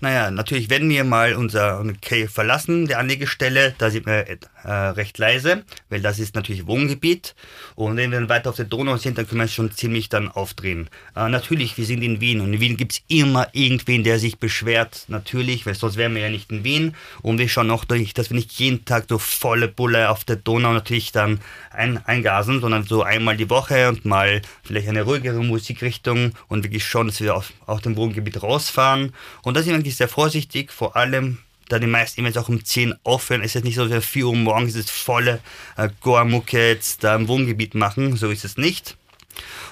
Naja, 0.00 0.30
natürlich, 0.30 0.70
wenn 0.70 0.88
wir 0.88 1.04
mal 1.04 1.34
unser 1.34 1.84
Cave 2.00 2.28
verlassen, 2.28 2.86
die 2.86 2.94
Anlegestelle, 2.94 3.74
da 3.76 3.90
sind 3.90 4.06
wir 4.06 4.26
äh, 4.64 4.72
recht 4.72 5.18
leise, 5.18 5.62
weil 5.90 6.00
das 6.00 6.18
ist 6.18 6.34
natürlich 6.34 6.66
Wohngebiet. 6.66 7.34
Und 7.74 7.96
wenn 7.96 8.10
wir 8.10 8.18
dann 8.18 8.28
weiter 8.28 8.50
auf 8.50 8.56
der 8.56 8.64
Donau 8.64 8.96
sind, 8.96 9.18
dann 9.18 9.28
können 9.28 9.42
wir 9.42 9.48
schon 9.48 9.72
ziemlich 9.72 10.08
dann 10.08 10.28
aufdrehen. 10.28 10.88
Äh, 11.14 11.28
natürlich, 11.28 11.76
wir 11.76 11.84
sind 11.84 12.02
in 12.02 12.20
Wien 12.20 12.40
und 12.40 12.54
in 12.54 12.60
Wien 12.60 12.76
gibt 12.76 12.92
es 12.92 13.02
immer 13.08 13.48
irgendwen, 13.52 14.02
der 14.02 14.18
sich 14.18 14.38
beschwert. 14.38 15.04
Natürlich, 15.08 15.66
weil 15.66 15.74
sonst 15.74 15.96
wären 15.96 16.14
wir 16.14 16.22
ja 16.22 16.30
nicht 16.30 16.50
in 16.50 16.64
Wien. 16.64 16.94
Und 17.20 17.38
wir 17.38 17.48
schauen 17.48 17.70
auch 17.70 17.84
durch, 17.84 18.14
dass 18.14 18.30
wir 18.30 18.36
nicht 18.36 18.52
jeden 18.52 18.84
Tag 18.86 19.08
durch 19.08 19.22
volle 19.22 19.68
Bulle 19.68 20.08
auf 20.08 20.24
der 20.24 20.36
Donau 20.36 20.72
natürlich 20.72 21.12
dann 21.12 21.40
ein, 21.70 22.04
eingasen, 22.06 22.60
sondern 22.60 22.84
so 22.84 23.02
einmal 23.02 23.36
die 23.36 23.50
Woche 23.50 23.88
und 23.88 24.04
mal 24.04 24.42
vielleicht 24.62 24.88
eine 24.88 25.02
ruhigere 25.02 25.42
Musikrichtung 25.42 26.32
und 26.48 26.64
wirklich 26.64 26.84
schauen, 26.84 27.08
dass 27.08 27.20
wir 27.20 27.34
auf, 27.34 27.52
auf 27.66 27.80
dem 27.80 27.96
Wohngebiet 27.96 28.42
rausfahren. 28.42 29.12
Und 29.42 29.56
da 29.60 29.64
sind 29.64 29.72
wir 29.74 29.76
eigentlich 29.76 29.96
sehr 29.96 30.08
vorsichtig, 30.08 30.72
vor 30.72 30.96
allem 30.96 31.36
da 31.68 31.78
die 31.78 31.86
meisten 31.86 32.22
Events 32.22 32.38
auch 32.38 32.48
um 32.48 32.64
10 32.64 32.94
aufhören. 33.04 33.42
Es 33.42 33.54
ist 33.54 33.62
nicht 33.62 33.74
so, 33.74 33.82
dass 33.82 33.92
wir 33.92 34.00
4 34.00 34.26
Uhr 34.28 34.34
morgens 34.34 34.74
ist 34.74 34.90
volle 34.90 35.40
äh, 35.76 35.90
Goa-Mucke 36.00 36.68
jetzt 36.68 37.04
da 37.04 37.14
im 37.14 37.28
Wohngebiet 37.28 37.74
machen. 37.74 38.16
So 38.16 38.30
ist 38.30 38.46
es 38.46 38.56
nicht. 38.56 38.96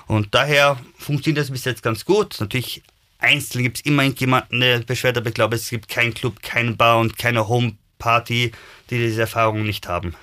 Und 0.06 0.34
daher 0.34 0.78
funktioniert 0.98 1.42
das 1.42 1.50
bis 1.50 1.64
jetzt 1.64 1.82
ganz 1.82 2.04
gut. 2.04 2.36
Natürlich 2.38 2.82
einzeln 3.18 3.62
gibt 3.62 3.78
es 3.78 3.86
immer 3.86 4.02
jemanden, 4.02 4.60
der 4.60 4.80
beschwert, 4.80 5.16
aber 5.16 5.28
ich 5.28 5.34
glaube, 5.34 5.56
es 5.56 5.70
gibt 5.70 5.88
keinen 5.88 6.12
Club, 6.12 6.42
keinen 6.42 6.76
Bar 6.76 6.98
und 6.98 7.16
keine 7.16 7.48
Homeparty, 7.48 8.52
die 8.90 8.98
diese 8.98 9.22
Erfahrung 9.22 9.62
nicht 9.62 9.88
haben. 9.88 10.14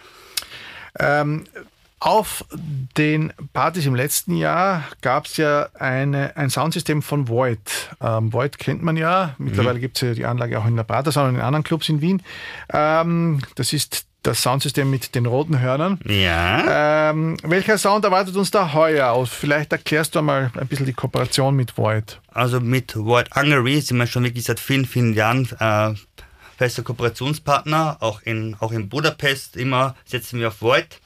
Ähm, 1.00 1.46
auf 2.06 2.46
den 2.52 3.34
Partys 3.54 3.88
im 3.88 3.96
letzten 3.96 4.38
Jahr 4.38 4.84
gab 5.02 5.26
es 5.26 5.38
ja 5.38 5.70
eine, 5.74 6.38
ein 6.38 6.52
Soundsystem 6.52 7.02
von 7.02 7.28
Void. 7.28 7.90
Ähm, 8.00 8.32
Void 8.32 8.60
kennt 8.60 8.84
man 8.84 8.96
ja. 8.96 9.34
Mittlerweile 9.40 9.80
mhm. 9.80 9.82
gibt 9.82 9.98
es 9.98 10.02
ja 10.02 10.14
die 10.14 10.26
Anlage 10.26 10.60
auch 10.60 10.68
in 10.68 10.76
der 10.76 10.84
Pratersaal 10.84 11.30
und 11.30 11.36
in 11.36 11.42
anderen 11.42 11.64
Clubs 11.64 11.90
in 11.90 12.02
Wien. 12.02 12.22
Ähm, 12.72 13.42
das 13.56 13.74
ist 13.74 14.06
das 14.22 14.44
Soundsystem 14.44 14.88
mit 14.88 15.16
den 15.16 15.26
roten 15.26 15.60
Hörnern. 15.60 16.00
Ja. 16.06 17.10
Ähm, 17.10 17.38
welcher 17.42 17.80
Sound 17.80 18.06
erwartet 18.06 18.36
uns 18.36 18.52
da 18.52 18.74
heuer 18.74 19.12
aus? 19.12 19.30
Vielleicht 19.30 19.72
erklärst 19.72 20.14
du 20.14 20.22
mal 20.22 20.52
ein 20.56 20.68
bisschen 20.68 20.86
die 20.86 20.94
Kooperation 20.94 21.56
mit 21.56 21.76
Void. 21.76 22.22
Also 22.32 22.60
mit 22.60 22.96
Void 22.96 23.36
Hungary 23.36 23.82
sind 23.82 23.98
wir 23.98 24.06
schon 24.06 24.24
wirklich 24.24 24.44
seit 24.44 24.60
vielen, 24.60 24.86
vielen 24.86 25.16
Jahren 25.16 25.50
äh, 25.60 25.96
fester 26.56 26.84
Kooperationspartner. 26.84 27.98
Auch 28.00 28.22
in, 28.22 28.56
auch 28.60 28.72
in 28.72 28.90
Budapest 28.90 29.58
immer 29.58 29.96
setzen 30.06 30.40
wir 30.40 30.50
auf 30.50 30.62
Void. 30.62 31.00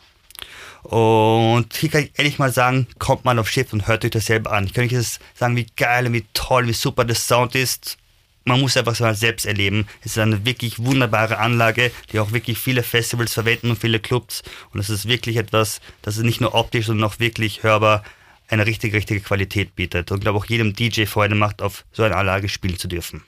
Und 0.83 1.75
hier 1.75 1.89
kann 1.89 2.03
ich 2.03 2.11
ehrlich 2.17 2.39
mal 2.39 2.51
sagen, 2.51 2.87
kommt 2.99 3.25
mal 3.25 3.37
aufs 3.37 3.51
Schiff 3.51 3.73
und 3.73 3.87
hört 3.87 4.05
euch 4.05 4.11
das 4.11 4.27
selber 4.27 4.51
an. 4.51 4.65
Ich 4.65 4.73
kann 4.73 4.85
euch 4.85 4.93
das 4.93 5.19
sagen, 5.35 5.55
wie 5.55 5.67
geil, 5.75 6.11
wie 6.13 6.25
toll, 6.33 6.67
wie 6.67 6.73
super 6.73 7.05
das 7.05 7.27
Sound 7.27 7.55
ist. 7.55 7.97
man 8.45 8.61
muss 8.61 8.77
einfach 8.77 8.99
mal 8.99 9.15
selbst 9.15 9.45
erleben. 9.45 9.87
Es 10.01 10.13
ist 10.13 10.17
eine 10.17 10.45
wirklich 10.45 10.79
wunderbare 10.79 11.37
Anlage, 11.37 11.91
die 12.11 12.19
auch 12.19 12.31
wirklich 12.31 12.57
viele 12.57 12.83
Festivals 12.83 13.33
verwenden 13.33 13.71
und 13.71 13.79
viele 13.79 13.99
Clubs. 13.99 14.41
Und 14.73 14.79
es 14.79 14.89
ist 14.89 15.07
wirklich 15.07 15.37
etwas, 15.37 15.81
das 16.01 16.17
ist 16.17 16.23
nicht 16.23 16.41
nur 16.41 16.55
optisch, 16.55 16.87
sondern 16.87 17.09
auch 17.09 17.19
wirklich 17.19 17.63
hörbar 17.63 18.03
eine 18.47 18.65
richtig, 18.65 18.93
richtige 18.93 19.21
Qualität 19.21 19.75
bietet. 19.75 20.11
Und 20.11 20.17
ich 20.17 20.21
glaube 20.23 20.39
auch 20.39 20.45
jedem 20.45 20.73
DJ 20.73 21.05
Freude 21.05 21.35
macht, 21.35 21.61
auf 21.61 21.85
so 21.91 22.03
einer 22.03 22.17
Anlage 22.17 22.49
spielen 22.49 22.77
zu 22.77 22.87
dürfen. 22.87 23.23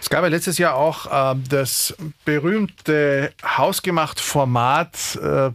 Es 0.00 0.10
gab 0.10 0.22
ja 0.22 0.28
letztes 0.28 0.58
Jahr 0.58 0.74
auch 0.74 1.34
äh, 1.34 1.38
das 1.48 1.94
berühmte 2.24 3.32
hausgemacht 3.44 4.18
Format 4.18 5.16
äh, 5.22 5.50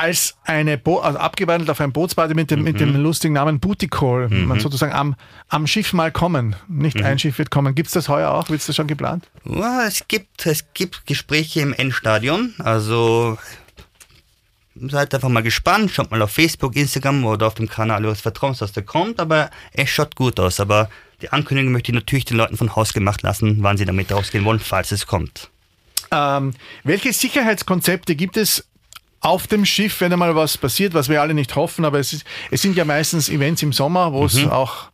als 0.00 0.34
eine 0.44 0.78
Bo 0.78 0.98
also 0.98 1.18
abgewandelt 1.18 1.68
auf 1.68 1.80
ein 1.80 1.92
Bootsparty 1.92 2.34
mit 2.34 2.50
dem, 2.50 2.60
mhm. 2.60 2.64
mit 2.64 2.80
dem 2.80 2.94
mhm. 2.94 3.02
lustigen 3.02 3.34
Namen 3.34 3.60
Booty 3.60 3.88
Call. 3.88 4.30
Mhm. 4.30 4.46
Man 4.46 4.58
sozusagen 4.58 4.92
am, 4.92 5.14
am 5.48 5.66
Schiff 5.66 5.92
mal 5.92 6.10
kommen. 6.10 6.56
Nicht 6.68 6.98
mhm. 6.98 7.04
ein 7.04 7.18
Schiff 7.18 7.36
wird 7.38 7.50
kommen. 7.50 7.74
Gibt 7.74 7.88
es 7.88 7.92
das 7.92 8.08
heuer 8.08 8.30
auch? 8.30 8.48
Wird 8.48 8.60
es 8.60 8.66
das 8.66 8.76
schon 8.76 8.86
geplant? 8.86 9.28
Ja, 9.44 9.84
es 9.86 10.08
gibt, 10.08 10.46
es 10.46 10.72
gibt 10.72 11.06
Gespräche 11.06 11.60
im 11.60 11.74
Endstadion. 11.74 12.54
Also 12.58 13.36
seid 14.74 15.14
einfach 15.14 15.28
mal 15.28 15.42
gespannt, 15.42 15.90
schaut 15.90 16.10
mal 16.10 16.22
auf 16.22 16.30
Facebook, 16.30 16.76
Instagram 16.76 17.26
oder 17.26 17.46
auf 17.48 17.54
dem 17.54 17.68
Kanal 17.68 18.06
eures 18.06 18.22
Vertrauens, 18.22 18.62
was 18.62 18.72
da 18.72 18.80
kommt, 18.80 19.20
aber 19.20 19.50
es 19.74 19.90
schaut 19.90 20.16
gut 20.16 20.40
aus. 20.40 20.60
Aber 20.60 20.88
die 21.20 21.30
Ankündigung 21.30 21.72
möchte 21.72 21.92
ich 21.92 21.94
natürlich 21.94 22.24
den 22.24 22.38
Leuten 22.38 22.56
von 22.56 22.74
Haus 22.74 22.94
gemacht 22.94 23.20
lassen, 23.20 23.58
wann 23.60 23.76
sie 23.76 23.84
damit 23.84 24.10
rausgehen 24.10 24.46
wollen, 24.46 24.60
falls 24.60 24.92
es 24.92 25.06
kommt. 25.06 25.50
Ähm, 26.10 26.54
welche 26.84 27.12
Sicherheitskonzepte 27.12 28.16
gibt 28.16 28.38
es 28.38 28.66
auf 29.20 29.46
dem 29.46 29.66
Schiff, 29.66 30.00
wenn 30.00 30.12
einmal 30.12 30.34
was 30.34 30.56
passiert, 30.56 30.94
was 30.94 31.08
wir 31.08 31.20
alle 31.20 31.34
nicht 31.34 31.54
hoffen, 31.54 31.84
aber 31.84 31.98
es, 31.98 32.12
ist, 32.12 32.24
es 32.50 32.62
sind 32.62 32.76
ja 32.76 32.84
meistens 32.84 33.28
Events 33.28 33.62
im 33.62 33.72
Sommer, 33.72 34.12
wo 34.12 34.20
mhm. 34.20 34.26
es 34.26 34.46
auch 34.46 34.90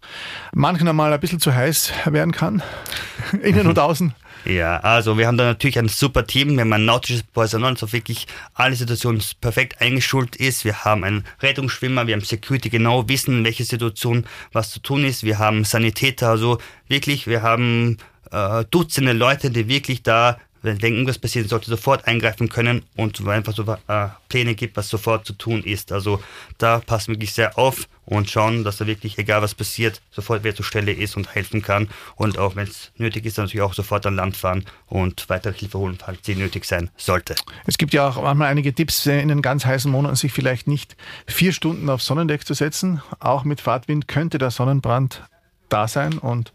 manchmal 0.53 0.93
mal 0.93 1.12
ein 1.12 1.21
bisschen 1.21 1.41
zu 1.41 1.55
heiß 1.55 1.93
werden 2.07 2.33
kann, 2.33 2.62
innen 3.43 3.67
und 3.67 3.79
außen. 3.79 4.15
Ja, 4.45 4.79
also 4.79 5.19
wir 5.19 5.27
haben 5.27 5.37
da 5.37 5.45
natürlich 5.45 5.79
ein 5.79 5.89
super 5.89 6.25
Team. 6.25 6.53
Wir 6.53 6.61
haben 6.61 6.73
ein 6.73 6.85
nautisches 6.85 7.25
Personal, 7.25 7.75
das 7.75 7.83
auf 7.83 7.93
wirklich 7.93 8.29
alle 8.55 8.77
Situationen 8.77 9.21
perfekt 9.41 9.81
eingeschult 9.81 10.37
ist. 10.37 10.65
Wir 10.65 10.85
haben 10.85 11.03
einen 11.03 11.25
Rettungsschwimmer, 11.43 12.07
wir 12.07 12.15
haben 12.15 12.23
Security, 12.23 12.71
genau 12.71 13.09
wissen, 13.09 13.39
in 13.39 13.45
welcher 13.45 13.65
Situation 13.65 14.25
was 14.53 14.71
zu 14.71 14.79
tun 14.81 15.05
ist. 15.05 15.25
Wir 15.25 15.41
haben 15.41 15.65
Sanitäter, 15.65 16.29
also 16.29 16.59
wirklich, 16.87 17.27
wir 17.27 17.43
haben 17.43 17.99
äh, 18.31 18.65
Dutzende 18.71 19.12
Leute, 19.12 19.51
die 19.51 19.67
wirklich 19.67 20.05
da 20.05 20.39
wenn 20.66 20.94
irgendwas 20.94 21.18
passiert, 21.18 21.48
sollte 21.48 21.70
sofort 21.70 22.07
eingreifen 22.07 22.48
können 22.48 22.83
und 22.96 23.26
einfach 23.26 23.55
so 23.55 23.62
äh, 23.62 24.09
Pläne 24.29 24.55
gibt, 24.55 24.76
was 24.76 24.88
sofort 24.88 25.26
zu 25.26 25.33
tun 25.33 25.62
ist. 25.62 25.92
Also 25.92 26.20
da 26.59 26.81
passen 26.81 27.09
wir 27.09 27.14
wirklich 27.14 27.33
sehr 27.33 27.59
auf 27.59 27.88
und 28.05 28.31
schauen, 28.31 28.64
dass 28.64 28.76
da 28.76 28.87
wirklich, 28.87 29.18
egal 29.18 29.42
was 29.42 29.55
passiert, 29.55 30.00
sofort 30.11 30.44
wer 30.44 30.55
zur 30.55 30.64
Stelle 30.64 30.92
ist 30.92 31.16
und 31.16 31.35
helfen 31.35 31.62
kann. 31.62 31.88
Und 32.14 32.38
auch 32.38 32.57
wenn 32.57 32.66
es 32.66 32.92
nötig 32.96 33.26
ist, 33.26 33.38
natürlich 33.38 33.62
auch 33.62 33.74
sofort 33.74 34.07
an 34.07 34.16
Land 34.16 34.37
fahren 34.37 34.64
und 34.87 35.29
weitere 35.29 35.55
Hilfe 35.55 35.79
holen, 35.79 35.98
falls 35.98 36.18
sie 36.22 36.35
nötig 36.35 36.64
sein 36.64 36.90
sollte. 36.96 37.35
Es 37.66 37.79
gibt 37.79 37.92
ja 37.92 38.09
auch 38.09 38.22
manchmal 38.22 38.48
einige 38.48 38.74
Tipps, 38.74 39.07
in 39.07 39.29
den 39.29 39.42
ganz 39.42 39.64
heißen 39.64 39.90
Monaten 39.90 40.16
sich 40.16 40.33
vielleicht 40.33 40.66
nicht 40.66 40.96
vier 41.26 41.52
Stunden 41.52 41.88
auf 41.90 42.02
Sonnendeck 42.02 42.46
zu 42.46 42.55
setzen. 42.55 43.02
Auch 43.18 43.44
mit 43.44 43.61
Fahrtwind 43.61 44.09
könnte 44.09 44.38
der 44.38 44.50
Sonnenbrand 44.50 45.22
da 45.68 45.88
sein 45.88 46.18
und 46.18 46.52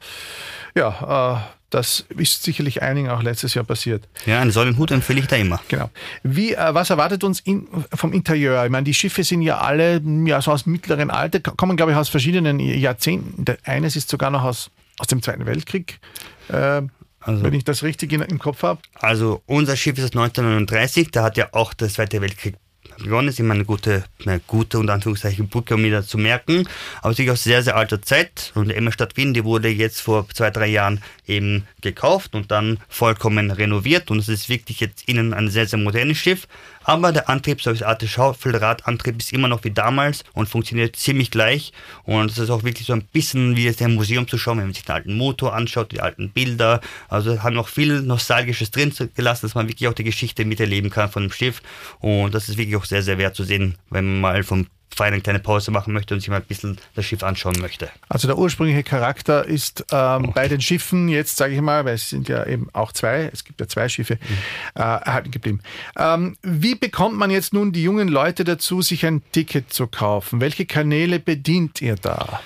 ja, 0.74 1.36
äh, 1.36 1.61
das 1.72 2.06
ist 2.10 2.44
sicherlich 2.44 2.82
einigen 2.82 3.10
auch 3.10 3.24
letztes 3.24 3.54
Jahr 3.54 3.66
passiert. 3.66 4.08
Ja, 4.26 4.40
einen 4.40 4.52
Sonnenhut 4.52 4.92
empfehle 4.92 5.20
ich 5.20 5.28
da 5.28 5.38
immer. 5.38 5.60
Genau. 5.68 5.90
Wie, 6.22 6.54
äh, 6.54 6.74
was 6.74 6.90
erwartet 6.90 7.24
uns 7.24 7.40
in, 7.40 7.68
vom 7.94 8.14
Interieur? 8.14 8.64
Ich 8.66 8.72
meine, 8.72 8.84
die 8.84 8.94
Schiffe 8.94 9.24
sind 9.24 9.42
ja 9.42 9.58
alle 9.60 10.02
ja, 10.26 10.42
so 10.42 10.52
aus 10.52 10.66
mittleren 10.66 11.10
Alter, 11.10 11.40
kommen, 11.40 11.78
glaube 11.78 11.94
ich, 11.94 11.98
aus 11.98 12.10
verschiedenen 12.10 12.60
Jahrzehnten. 12.60 13.46
Eines 13.64 13.96
ist 13.96 14.10
sogar 14.10 14.30
noch 14.30 14.44
aus, 14.44 14.70
aus 15.00 15.08
dem 15.08 15.22
Zweiten 15.22 15.46
Weltkrieg. 15.46 16.00
Äh, 16.50 16.84
also, 17.24 17.44
wenn 17.44 17.54
ich 17.54 17.64
das 17.64 17.84
richtig 17.84 18.12
in, 18.14 18.22
im 18.22 18.40
Kopf 18.40 18.64
habe. 18.64 18.82
Also 18.96 19.42
unser 19.46 19.76
Schiff 19.76 19.98
ist 19.98 20.06
aus 20.06 20.12
1939, 20.12 21.12
da 21.12 21.24
hat 21.24 21.38
ja 21.38 21.50
auch 21.54 21.74
der 21.74 21.90
Zweite 21.90 22.20
Weltkrieg 22.22 22.56
begonnen. 22.98 23.28
ist 23.28 23.40
immer 23.40 23.54
eine 23.54 23.66
gute, 23.66 24.04
eine 24.26 24.40
gute 24.40 24.80
und 24.80 24.90
Anführungszeichen 24.90 25.50
Brücke, 25.50 25.76
um 25.76 25.84
wieder 25.84 26.04
zu 26.04 26.18
merken. 26.18 26.68
Aber 27.02 27.14
sicher 27.14 27.34
aus 27.34 27.44
sehr, 27.44 27.64
sehr 27.64 27.76
alter 27.76 28.02
Zeit. 28.02 28.52
Und 28.56 28.70
die 28.70 28.76
Emmerstadt 28.76 29.18
Wien, 29.18 29.34
die 29.34 29.44
wurde 29.44 29.70
jetzt 29.70 30.02
vor 30.02 30.28
zwei, 30.30 30.50
drei 30.50 30.68
Jahren 30.68 31.02
eben 31.28 31.68
gekauft 31.82 32.36
und 32.36 32.52
dann 32.52 32.80
vollkommen 32.90 33.52
renoviert. 33.52 34.12
Und 34.12 34.20
es 34.20 34.30
ist 34.30 34.50
wirklich 34.50 34.80
jetzt 34.80 35.08
innen 35.08 35.34
ein 35.34 35.50
sehr, 35.50 35.68
sehr 35.68 35.80
modernes 35.80 36.18
Schiff. 36.18 36.48
Aber 36.84 37.12
der 37.12 37.30
Antrieb, 37.30 37.62
so 37.62 37.72
das 37.72 37.84
Art 37.84 38.04
Schaufelradantrieb, 38.04 39.20
ist 39.20 39.34
immer 39.34 39.48
noch 39.48 39.64
wie 39.64 39.72
damals 39.72 40.24
und 40.34 40.50
funktioniert 40.50 40.96
ziemlich 40.96 41.32
gleich. 41.32 41.72
Und 42.04 42.32
es 42.32 42.38
ist 42.38 42.50
auch 42.50 42.64
wirklich 42.64 42.88
so 42.88 42.94
ein 42.94 43.04
bisschen 43.04 43.56
wie 43.56 43.70
ein 43.70 43.96
Museum 43.96 44.28
zu 44.28 44.38
schauen, 44.38 44.58
wenn 44.58 44.66
man 44.66 44.74
sich 44.74 44.86
den 44.86 44.96
alten 44.96 45.18
Motor 45.18 45.54
anschaut, 45.54 45.92
die 45.92 46.02
alten 46.02 46.30
Bilder. 46.30 46.82
Also 47.08 47.44
haben 47.44 47.56
noch 47.56 47.68
viel 47.68 48.02
Nostalgisches 48.02 48.72
drin 48.72 48.94
gelassen, 49.16 49.46
dass 49.46 49.56
man 49.56 49.68
wirklich 49.68 49.88
auch 49.88 49.94
die 49.94 50.04
Geschichte 50.04 50.46
miterleben 50.46 50.90
kann 50.90 51.12
von 51.12 51.24
dem 51.24 51.32
Schiff. 51.32 51.62
Und 52.00 52.34
das 52.34 52.50
ist 52.50 52.58
wirklich 52.58 52.76
auch 52.76 52.86
sehr, 52.86 53.04
sehr 53.04 53.18
wert 53.18 53.36
zu 53.36 53.44
sehen, 53.44 53.76
wenn 53.90 54.06
man 54.06 54.22
mal 54.22 54.44
vom 54.44 54.68
fein 54.94 55.14
eine 55.14 55.22
kleine 55.22 55.40
Pause 55.40 55.72
machen 55.72 55.94
möchte 55.94 56.14
und 56.14 56.20
sich 56.20 56.30
mal 56.30 56.38
ein 56.38 56.44
bisschen 56.44 56.78
das 56.96 57.06
Schiff 57.06 57.24
anschauen 57.24 57.56
möchte. 57.60 57.90
Also 58.10 58.28
der 58.28 58.38
ursprüngliche 58.38 58.84
Charakter 58.84 59.46
ist 59.46 59.86
ähm, 59.92 60.32
bei 60.34 60.48
den 60.48 60.62
Schiffen 60.62 61.08
jetzt, 61.08 61.38
sage 61.38 61.54
ich 61.54 61.62
mal, 61.62 61.86
weil 61.86 61.96
es 61.96 62.10
sind 62.10 62.28
ja 62.28 62.46
eben 62.46 62.68
auch 62.74 62.92
zwei, 62.92 63.30
es 63.32 63.44
gibt 63.44 63.60
ja 63.60 63.68
zwei 63.68 63.90
Schiffe, 63.90 64.16
mhm. 64.16 64.82
äh, 64.82 64.82
erhalten 64.82 65.32
geblieben. 65.32 65.62
Ähm, 65.98 66.38
wie 66.42 66.76
bekommt 66.76 67.18
man 67.18 67.32
jetzt 67.32 67.54
nun 67.54 67.72
die 67.72 67.84
jungen 67.84 68.08
Leute 68.08 68.44
dazu, 68.44 68.82
sich 68.82 69.06
ein 69.06 69.22
Ticket 69.32 69.72
zu 69.74 69.88
kaufen? 69.88 70.42
Welche 70.42 70.66
Kanäle 70.66 71.20
bedient 71.20 71.82
ihr 71.82 71.96
da? 71.96 72.42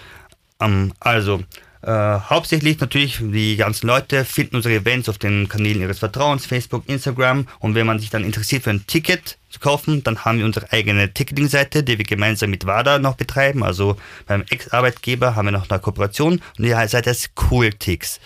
Um, 0.59 0.67
ähm, 0.67 0.93
also, 0.99 1.43
äh, 1.85 1.91
hauptsächlich 1.91 2.79
natürlich 2.79 3.19
die 3.21 3.57
ganzen 3.57 3.85
Leute 3.85 4.25
finden 4.25 4.55
unsere 4.55 4.73
Events 4.73 5.07
auf 5.07 5.19
den 5.19 5.47
Kanälen 5.47 5.81
ihres 5.81 5.99
Vertrauens, 5.99 6.47
Facebook, 6.47 6.83
Instagram. 6.87 7.47
Und 7.59 7.75
wenn 7.75 7.85
man 7.85 7.99
sich 7.99 8.09
dann 8.09 8.23
interessiert 8.23 8.63
für 8.63 8.71
ein 8.71 8.87
Ticket 8.87 9.37
zu 9.51 9.59
kaufen, 9.59 10.03
dann 10.03 10.25
haben 10.25 10.39
wir 10.39 10.45
unsere 10.45 10.71
eigene 10.71 11.13
Ticketing-Seite, 11.13 11.83
die 11.83 11.99
wir 11.99 12.05
gemeinsam 12.05 12.49
mit 12.49 12.65
WADA 12.65 12.97
noch 12.97 13.15
betreiben. 13.15 13.63
Also 13.63 13.97
beim 14.25 14.43
Ex-Arbeitgeber 14.49 15.35
haben 15.35 15.45
wir 15.45 15.51
noch 15.51 15.69
eine 15.69 15.79
Kooperation 15.79 16.41
und 16.57 16.63
die 16.65 16.69
Seite 16.69 17.11
heißt 17.11 17.35
Cooltix. 17.35 18.19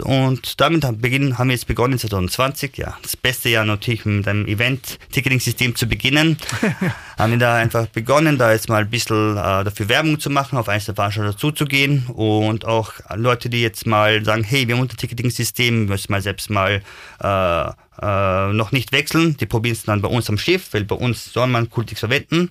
Und 0.00 0.60
damit 0.60 0.84
haben, 0.84 1.02
wir 1.02 1.50
jetzt 1.50 1.66
begonnen 1.66 1.98
2020, 1.98 2.76
ja, 2.76 2.96
das 3.02 3.16
beste 3.16 3.48
Jahr 3.48 3.64
natürlich 3.64 4.04
mit 4.04 4.26
einem 4.26 4.46
Event-Ticketing-System 4.46 5.74
zu 5.74 5.86
beginnen. 5.86 6.36
haben 7.18 7.32
wir 7.32 7.38
da 7.38 7.56
einfach 7.56 7.86
begonnen, 7.86 8.38
da 8.38 8.52
jetzt 8.52 8.68
mal 8.68 8.82
ein 8.82 8.90
bisschen 8.90 9.36
äh, 9.36 9.64
dafür 9.64 9.88
Werbung 9.88 10.18
zu 10.18 10.30
machen, 10.30 10.58
auf 10.58 10.68
einzelne 10.68 10.94
Veranstalter 10.94 11.36
zuzugehen 11.36 12.06
und 12.06 12.64
auch 12.64 12.92
Leute, 13.14 13.50
die 13.50 13.62
jetzt 13.62 13.86
mal 13.86 14.24
sagen, 14.24 14.44
hey, 14.44 14.66
wir 14.66 14.74
haben 14.74 14.82
unser 14.82 14.96
Ticketing-System, 14.96 15.86
müssen 15.86 16.12
mal 16.12 16.22
selbst 16.22 16.50
mal 16.50 16.82
äh, 17.22 17.70
äh, 18.02 18.52
noch 18.52 18.72
nicht 18.72 18.92
wechseln, 18.92 19.36
die 19.36 19.46
probieren 19.46 19.74
es 19.74 19.84
dann 19.84 20.02
bei 20.02 20.08
uns 20.08 20.28
am 20.28 20.38
Schiff, 20.38 20.68
weil 20.72 20.84
bei 20.84 20.96
uns 20.96 21.32
soll 21.32 21.46
man 21.46 21.68
Kultix 21.70 22.00
verwenden. 22.00 22.50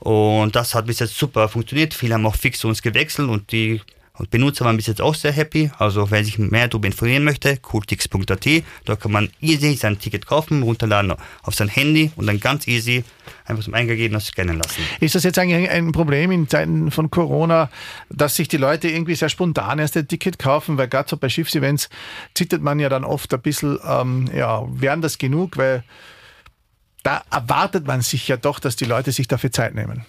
Und 0.00 0.54
das 0.54 0.74
hat 0.74 0.86
bis 0.86 0.98
jetzt 0.98 1.16
super 1.16 1.48
funktioniert. 1.48 1.94
Viele 1.94 2.14
haben 2.14 2.26
auch 2.26 2.36
fix 2.36 2.58
zu 2.58 2.68
uns 2.68 2.82
gewechselt 2.82 3.28
und 3.28 3.50
die 3.50 3.80
und 4.18 4.30
Benutzer 4.30 4.64
waren 4.64 4.76
bis 4.76 4.86
jetzt 4.86 5.00
auch 5.00 5.14
sehr 5.14 5.32
happy. 5.32 5.70
Also 5.78 6.10
wer 6.10 6.24
sich 6.24 6.38
mehr 6.38 6.68
darüber 6.68 6.86
informieren 6.86 7.24
möchte, 7.24 7.56
cooltix.at, 7.58 8.46
da 8.84 8.96
kann 8.96 9.12
man 9.12 9.30
easy 9.40 9.74
sein 9.74 9.98
Ticket 9.98 10.26
kaufen, 10.26 10.62
runterladen 10.62 11.14
auf 11.42 11.54
sein 11.54 11.68
Handy 11.68 12.12
und 12.16 12.26
dann 12.26 12.40
ganz 12.40 12.66
easy 12.66 13.04
einfach 13.44 13.64
zum 13.64 13.74
Eingeben 13.74 14.14
und 14.14 14.20
scannen 14.20 14.58
lassen. 14.58 14.82
Ist 15.00 15.14
das 15.14 15.24
jetzt 15.24 15.38
eigentlich 15.38 15.68
ein 15.70 15.92
Problem 15.92 16.30
in 16.30 16.48
Zeiten 16.48 16.90
von 16.90 17.10
Corona, 17.10 17.70
dass 18.08 18.36
sich 18.36 18.48
die 18.48 18.56
Leute 18.56 18.88
irgendwie 18.88 19.14
sehr 19.14 19.28
spontan 19.28 19.78
erst 19.78 19.96
ein 19.96 20.08
Ticket 20.08 20.38
kaufen? 20.38 20.78
Weil 20.78 20.88
gerade 20.88 21.08
so 21.08 21.16
bei 21.16 21.28
Schiffsevents 21.28 21.88
zittert 22.34 22.62
man 22.62 22.78
ja 22.78 22.88
dann 22.88 23.04
oft 23.04 23.32
ein 23.32 23.40
bisschen, 23.40 23.78
ähm, 23.86 24.28
ja, 24.34 24.64
wären 24.68 25.02
das 25.02 25.18
genug? 25.18 25.56
Weil 25.56 25.84
da 27.02 27.22
erwartet 27.30 27.86
man 27.86 28.00
sich 28.00 28.26
ja 28.26 28.36
doch, 28.36 28.58
dass 28.58 28.76
die 28.76 28.84
Leute 28.84 29.12
sich 29.12 29.28
dafür 29.28 29.52
Zeit 29.52 29.74
nehmen. 29.74 30.04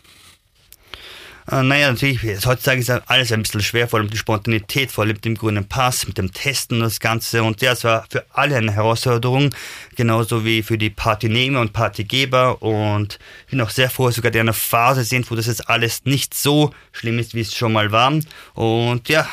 Äh, 1.49 1.63
naja, 1.63 1.89
natürlich, 1.89 2.21
heutzutage 2.45 2.81
ist 2.81 2.89
alles 2.89 3.31
ein 3.31 3.41
bisschen 3.41 3.61
schwer, 3.61 3.87
vor 3.87 3.99
allem 3.99 4.09
die 4.09 4.17
Spontanität, 4.17 4.91
vor 4.91 5.03
allem 5.03 5.13
mit 5.13 5.23
dem 5.23 5.35
grünen 5.35 5.65
Pass, 5.65 6.05
mit 6.05 6.17
dem 6.17 6.33
Testen, 6.33 6.81
das 6.81 6.99
Ganze. 6.99 7.41
Und 7.41 7.61
ja, 7.61 7.71
es 7.71 7.85
war 7.85 8.05
für 8.09 8.25
alle 8.33 8.57
eine 8.57 8.73
Herausforderung, 8.73 9.55
genauso 9.95 10.43
wie 10.43 10.61
für 10.61 10.77
die 10.77 10.89
Partynehmer 10.89 11.61
und 11.61 11.71
Partygeber. 11.71 12.61
Und 12.61 13.17
ich 13.45 13.51
bin 13.51 13.61
auch 13.61 13.69
sehr 13.69 13.89
froh, 13.89 14.07
dass 14.07 14.17
wir 14.17 14.23
gerade 14.23 14.39
in 14.39 14.45
einer 14.45 14.53
Phase 14.53 15.05
sind, 15.05 15.31
wo 15.31 15.35
das 15.35 15.47
jetzt 15.47 15.69
alles 15.69 16.03
nicht 16.03 16.33
so 16.33 16.73
schlimm 16.91 17.17
ist, 17.17 17.33
wie 17.33 17.41
es 17.41 17.55
schon 17.55 17.71
mal 17.71 17.93
war. 17.93 18.11
Und 18.53 19.07
ja, 19.07 19.25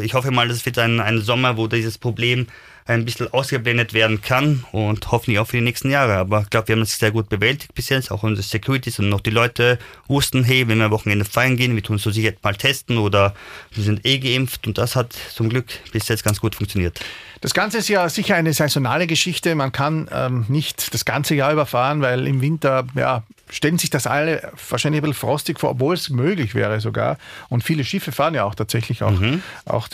ich 0.00 0.14
hoffe 0.14 0.30
mal, 0.30 0.46
das 0.46 0.64
wird 0.64 0.78
ein, 0.78 1.00
ein 1.00 1.20
Sommer, 1.20 1.56
wo 1.56 1.66
dieses 1.66 1.98
Problem 1.98 2.46
ein 2.90 3.04
bisschen 3.04 3.32
ausgeblendet 3.32 3.94
werden 3.94 4.20
kann 4.20 4.64
und 4.72 5.10
hoffentlich 5.10 5.38
auch 5.38 5.46
für 5.46 5.56
die 5.56 5.62
nächsten 5.62 5.90
Jahre. 5.90 6.16
Aber 6.16 6.42
ich 6.42 6.50
glaube, 6.50 6.68
wir 6.68 6.76
haben 6.76 6.82
es 6.82 6.98
sehr 6.98 7.10
gut 7.10 7.28
bewältigt 7.28 7.74
bis 7.74 7.88
jetzt. 7.88 8.10
Auch 8.10 8.22
unsere 8.22 8.46
Securities 8.46 8.98
und 8.98 9.08
noch 9.08 9.20
die 9.20 9.30
Leute 9.30 9.78
wussten, 10.08 10.44
hey, 10.44 10.66
wenn 10.68 10.78
wir 10.78 10.86
am 10.86 10.90
Wochenende 10.90 11.24
feiern 11.24 11.56
gehen, 11.56 11.74
wir 11.74 11.82
tun 11.82 11.96
es 11.96 12.02
so 12.02 12.10
sicher 12.10 12.32
mal 12.42 12.54
testen 12.54 12.98
oder 12.98 13.34
wir 13.72 13.84
sind 13.84 14.04
eh 14.06 14.18
geimpft 14.18 14.66
und 14.66 14.76
das 14.76 14.96
hat 14.96 15.14
zum 15.32 15.48
Glück 15.48 15.66
bis 15.92 16.08
jetzt 16.08 16.24
ganz 16.24 16.40
gut 16.40 16.54
funktioniert. 16.54 17.00
Das 17.40 17.54
Ganze 17.54 17.78
ist 17.78 17.88
ja 17.88 18.08
sicher 18.08 18.34
eine 18.34 18.52
saisonale 18.52 19.06
Geschichte. 19.06 19.54
Man 19.54 19.72
kann 19.72 20.08
ähm, 20.12 20.44
nicht 20.48 20.92
das 20.92 21.04
ganze 21.04 21.34
Jahr 21.34 21.52
überfahren, 21.52 22.02
weil 22.02 22.26
im 22.26 22.42
Winter 22.42 22.86
ja, 22.94 23.22
stellen 23.48 23.78
sich 23.78 23.90
das 23.90 24.06
alle 24.06 24.52
wahrscheinlich 24.68 25.00
ein 25.00 25.08
bisschen 25.08 25.28
frostig 25.28 25.58
vor, 25.58 25.70
obwohl 25.70 25.94
es 25.94 26.10
möglich 26.10 26.54
wäre 26.54 26.80
sogar. 26.80 27.18
Und 27.48 27.64
viele 27.64 27.84
Schiffe 27.84 28.12
fahren 28.12 28.34
ja 28.34 28.44
auch 28.44 28.54
tatsächlich 28.54 29.02
auch, 29.02 29.18
mhm. 29.18 29.42
auch 29.64 29.88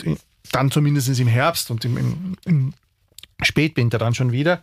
dann 0.51 0.71
zumindest 0.71 1.19
im 1.19 1.27
Herbst 1.27 1.71
und 1.71 1.85
im, 1.85 1.97
im, 1.97 2.37
im 2.45 2.73
Spätwinter 3.41 3.97
dann 3.97 4.15
schon 4.15 4.31
wieder. 4.31 4.61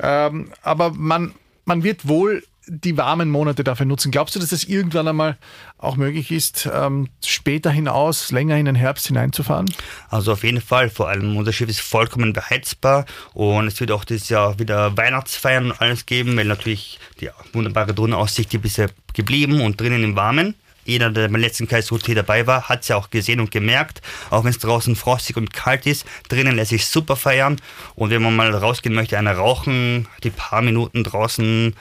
Ähm, 0.00 0.50
aber 0.62 0.90
man, 0.90 1.34
man 1.64 1.82
wird 1.82 2.08
wohl 2.08 2.42
die 2.68 2.96
warmen 2.96 3.30
Monate 3.30 3.62
dafür 3.62 3.86
nutzen. 3.86 4.10
Glaubst 4.10 4.34
du, 4.34 4.40
dass 4.40 4.50
es 4.50 4.64
irgendwann 4.64 5.06
einmal 5.06 5.36
auch 5.78 5.96
möglich 5.96 6.32
ist, 6.32 6.68
ähm, 6.72 7.08
später 7.24 7.70
hinaus, 7.70 8.32
länger 8.32 8.56
in 8.56 8.64
den 8.64 8.74
Herbst 8.74 9.06
hineinzufahren? 9.06 9.72
Also 10.08 10.32
auf 10.32 10.42
jeden 10.42 10.60
Fall. 10.60 10.90
Vor 10.90 11.08
allem 11.08 11.36
unser 11.36 11.52
Schiff 11.52 11.68
ist 11.68 11.80
vollkommen 11.80 12.32
beheizbar 12.32 13.06
und 13.34 13.68
es 13.68 13.78
wird 13.78 13.92
auch 13.92 14.04
dieses 14.04 14.28
Jahr 14.28 14.58
wieder 14.58 14.96
Weihnachtsfeiern 14.96 15.66
und 15.70 15.80
alles 15.80 16.06
geben, 16.06 16.36
weil 16.36 16.46
natürlich 16.46 16.98
die 17.20 17.30
wunderbare 17.52 17.94
Drohnenaussicht 17.94 18.50
hier 18.50 18.60
bisher 18.60 18.90
geblieben 19.14 19.60
und 19.60 19.80
drinnen 19.80 20.02
im 20.02 20.16
Warmen. 20.16 20.56
Jeder, 20.86 21.10
der 21.10 21.28
beim 21.28 21.40
letzten 21.40 21.66
KSUT 21.66 22.16
dabei 22.16 22.46
war, 22.46 22.68
hat 22.68 22.82
es 22.82 22.88
ja 22.88 22.96
auch 22.96 23.10
gesehen 23.10 23.40
und 23.40 23.50
gemerkt. 23.50 24.00
Auch 24.30 24.44
wenn 24.44 24.50
es 24.50 24.58
draußen 24.58 24.96
frostig 24.96 25.36
und 25.36 25.52
kalt 25.52 25.84
ist, 25.86 26.06
drinnen 26.28 26.56
lässt 26.56 26.70
sich 26.70 26.86
super 26.86 27.16
feiern. 27.16 27.56
Und 27.96 28.10
wenn 28.10 28.22
man 28.22 28.36
mal 28.36 28.54
rausgehen 28.54 28.94
möchte, 28.94 29.18
einer 29.18 29.34
rauchen, 29.34 30.08
die 30.22 30.30
paar 30.30 30.62
Minuten 30.62 31.04
draußen 31.04 31.74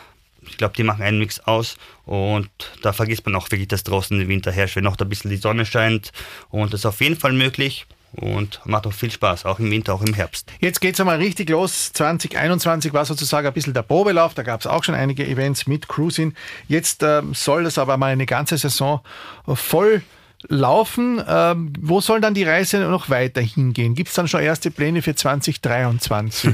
ich 0.47 0.57
glaube, 0.57 0.75
die 0.77 0.83
machen 0.83 1.01
einen 1.01 1.17
Mix 1.17 1.39
aus 1.39 1.75
und 2.05 2.49
da 2.83 2.93
vergisst 2.93 3.25
man 3.25 3.35
auch 3.35 3.49
wirklich, 3.49 3.67
dass 3.67 3.83
draußen 3.83 4.15
der 4.15 4.27
Winter 4.27 4.51
herrscht, 4.51 4.75
wenn 4.75 4.83
noch 4.83 4.97
ein 4.97 5.09
bisschen 5.09 5.31
die 5.31 5.37
Sonne 5.37 5.65
scheint 5.65 6.11
und 6.49 6.71
das 6.71 6.81
ist 6.81 6.85
auf 6.85 7.01
jeden 7.01 7.17
Fall 7.17 7.33
möglich 7.33 7.87
und 8.15 8.61
macht 8.65 8.87
auch 8.87 8.93
viel 8.93 9.11
Spaß, 9.11 9.45
auch 9.45 9.59
im 9.59 9.69
Winter, 9.71 9.93
auch 9.93 10.01
im 10.01 10.13
Herbst. 10.13 10.51
Jetzt 10.59 10.81
geht 10.81 10.95
es 10.95 10.99
einmal 10.99 11.17
richtig 11.17 11.49
los. 11.49 11.91
2021 11.93 12.93
war 12.93 13.05
sozusagen 13.05 13.47
ein 13.47 13.53
bisschen 13.53 13.73
der 13.73 13.83
Probelauf, 13.83 14.33
da 14.33 14.43
gab 14.43 14.61
es 14.61 14.67
auch 14.67 14.83
schon 14.83 14.95
einige 14.95 15.25
Events 15.25 15.67
mit 15.67 15.87
Cruising. 15.87 16.33
Jetzt 16.67 17.03
äh, 17.03 17.21
soll 17.33 17.63
das 17.63 17.77
aber 17.77 17.97
mal 17.97 18.11
eine 18.11 18.25
ganze 18.25 18.57
Saison 18.57 19.01
voll 19.47 20.01
laufen. 20.49 21.21
Ähm, 21.27 21.73
wo 21.79 22.01
soll 22.01 22.21
dann 22.21 22.33
die 22.33 22.43
Reise 22.43 22.79
noch 22.79 23.09
weiter 23.09 23.41
hingehen? 23.41 23.95
Gibt 23.95 24.09
es 24.09 24.15
dann 24.15 24.27
schon 24.27 24.41
erste 24.41 24.71
Pläne 24.71 25.01
für 25.01 25.15
2023? 25.15 26.53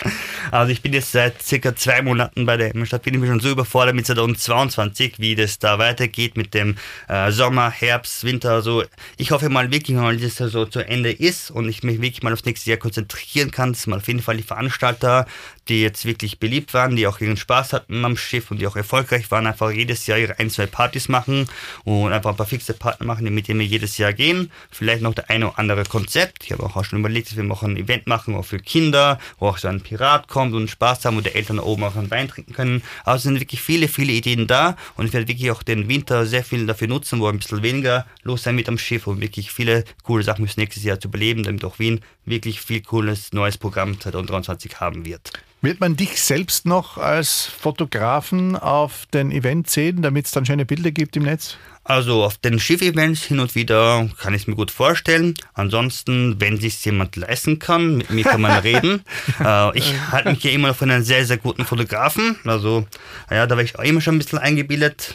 also 0.50 0.72
ich 0.72 0.82
bin 0.82 0.92
jetzt 0.92 1.12
seit 1.12 1.42
circa 1.42 1.74
zwei 1.74 2.02
Monaten 2.02 2.46
bei 2.46 2.56
der 2.56 2.72
Stadt, 2.86 3.02
bin 3.02 3.14
ich 3.14 3.20
mir 3.20 3.26
schon 3.26 3.40
so 3.40 3.50
überfordert 3.50 3.94
mit 3.94 4.06
2022, 4.06 5.14
wie 5.18 5.34
das 5.34 5.58
da 5.58 5.78
weitergeht 5.78 6.36
mit 6.36 6.54
dem 6.54 6.76
äh, 7.08 7.30
Sommer, 7.30 7.70
Herbst, 7.70 8.24
Winter. 8.24 8.52
Also 8.52 8.84
ich 9.16 9.30
hoffe 9.30 9.48
mal 9.48 9.70
wirklich 9.70 9.96
mal, 9.96 10.16
dass 10.16 10.36
das 10.36 10.52
so 10.52 10.66
zu 10.66 10.80
Ende 10.80 11.12
ist 11.12 11.50
und 11.50 11.68
ich 11.68 11.82
mich 11.82 12.00
wirklich 12.00 12.22
mal 12.22 12.32
aufs 12.32 12.44
nächste 12.44 12.70
Jahr 12.70 12.78
konzentrieren 12.78 13.50
kann, 13.50 13.72
dass 13.72 13.86
mal 13.86 13.96
auf 13.96 14.08
jeden 14.08 14.22
Fall 14.22 14.36
die 14.36 14.42
Veranstalter, 14.42 15.26
die 15.68 15.82
jetzt 15.82 16.04
wirklich 16.04 16.38
beliebt 16.38 16.74
waren, 16.74 16.96
die 16.96 17.06
auch 17.06 17.20
ihren 17.20 17.36
Spaß 17.36 17.72
hatten 17.72 18.04
am 18.04 18.16
Schiff 18.16 18.50
und 18.50 18.60
die 18.60 18.66
auch 18.66 18.76
erfolgreich 18.76 19.30
waren, 19.30 19.46
einfach 19.46 19.70
jedes 19.70 20.06
Jahr 20.06 20.18
ihre 20.18 20.38
ein, 20.38 20.50
zwei 20.50 20.66
Partys 20.66 21.08
machen 21.08 21.48
und 21.84 22.12
einfach 22.12 22.30
ein 22.30 22.36
paar 22.36 22.46
fixe 22.46 22.74
Partner 22.74 23.06
machen, 23.06 23.32
mit 23.32 23.48
denen 23.48 23.60
wir 23.60 23.66
jedes 23.66 23.98
Jahr 23.98 24.12
gehen. 24.12 24.50
Vielleicht 24.70 25.02
noch 25.02 25.14
der 25.14 25.30
eine 25.30 25.48
oder 25.48 25.58
andere 25.58 25.84
Konzept. 25.84 26.44
Ich 26.44 26.52
habe 26.52 26.64
auch 26.64 26.84
schon 26.84 26.98
überlegt, 26.98 27.30
dass 27.30 27.36
wir 27.36 27.44
noch 27.44 27.62
ein 27.62 27.76
Event 27.76 28.06
machen, 28.06 28.34
auch 28.34 28.44
für 28.44 28.58
Kinder, 28.58 29.18
wo 29.38 29.48
auch 29.48 29.58
so 29.58 29.68
ein 29.68 29.80
Pirat 29.80 30.28
kommt 30.28 30.54
und 30.54 30.68
Spaß 30.68 31.04
haben 31.04 31.16
und 31.16 31.26
die 31.26 31.34
Eltern 31.34 31.58
oben 31.58 31.84
auch 31.84 31.96
einen 31.96 32.10
Wein 32.10 32.28
trinken 32.28 32.52
können. 32.52 32.82
Also 33.04 33.16
es 33.16 33.22
sind 33.24 33.40
wirklich 33.40 33.62
viele, 33.62 33.88
viele 33.88 34.12
Ideen 34.12 34.46
da 34.46 34.76
und 34.96 35.06
ich 35.06 35.12
werde 35.12 35.28
wirklich 35.28 35.50
auch 35.50 35.62
den 35.62 35.88
Winter 35.88 36.26
sehr 36.26 36.44
viel 36.44 36.66
dafür 36.66 36.88
nutzen, 36.88 37.20
wo 37.20 37.28
ein 37.28 37.38
bisschen 37.38 37.62
weniger 37.62 38.06
los 38.22 38.42
sein 38.42 38.56
wird 38.56 38.68
am 38.68 38.78
Schiff 38.78 39.06
und 39.06 39.20
wirklich 39.20 39.52
viele 39.52 39.84
coole 40.02 40.24
Sachen 40.24 40.44
bis 40.44 40.56
nächstes 40.56 40.82
Jahr 40.82 40.98
zu 40.98 41.10
beleben, 41.10 41.42
damit 41.44 41.64
auch 41.64 41.78
Wien 41.78 42.00
wirklich 42.24 42.60
viel 42.60 42.82
cooles 42.82 43.32
neues 43.32 43.58
Programm 43.58 44.00
2023 44.00 44.80
haben 44.80 45.04
wird. 45.04 45.32
Wird 45.64 45.78
man 45.78 45.94
dich 45.94 46.20
selbst 46.20 46.66
noch 46.66 46.98
als 46.98 47.44
Fotografen 47.46 48.56
auf 48.56 49.06
den 49.14 49.30
Event 49.30 49.70
sehen, 49.70 50.02
damit 50.02 50.26
es 50.26 50.32
dann 50.32 50.44
schöne 50.44 50.66
Bilder 50.66 50.90
gibt 50.90 51.16
im 51.16 51.22
Netz? 51.22 51.56
Also 51.84 52.24
auf 52.24 52.36
den 52.38 52.58
Schiff-Events 52.58 53.22
hin 53.22 53.38
und 53.38 53.54
wieder 53.54 54.08
kann 54.18 54.34
ich 54.34 54.42
es 54.42 54.48
mir 54.48 54.56
gut 54.56 54.72
vorstellen. 54.72 55.34
Ansonsten, 55.54 56.40
wenn 56.40 56.58
sich 56.58 56.84
jemand 56.84 57.14
leisten 57.14 57.60
kann, 57.60 57.98
mit 57.98 58.10
mir 58.10 58.24
kann 58.24 58.40
man 58.40 58.58
reden. 58.62 59.04
äh, 59.38 59.78
ich 59.78 59.94
halte 60.10 60.30
mich 60.30 60.42
ja 60.42 60.50
immer 60.50 60.68
noch 60.68 60.76
für 60.76 60.84
einen 60.84 61.04
sehr, 61.04 61.24
sehr 61.26 61.38
guten 61.38 61.64
Fotografen. 61.64 62.36
Also 62.44 62.86
ja, 63.30 63.46
da 63.46 63.56
war 63.56 63.62
ich 63.62 63.78
auch 63.78 63.84
immer 63.84 64.00
schon 64.00 64.16
ein 64.16 64.18
bisschen 64.18 64.38
eingebildet. 64.38 65.14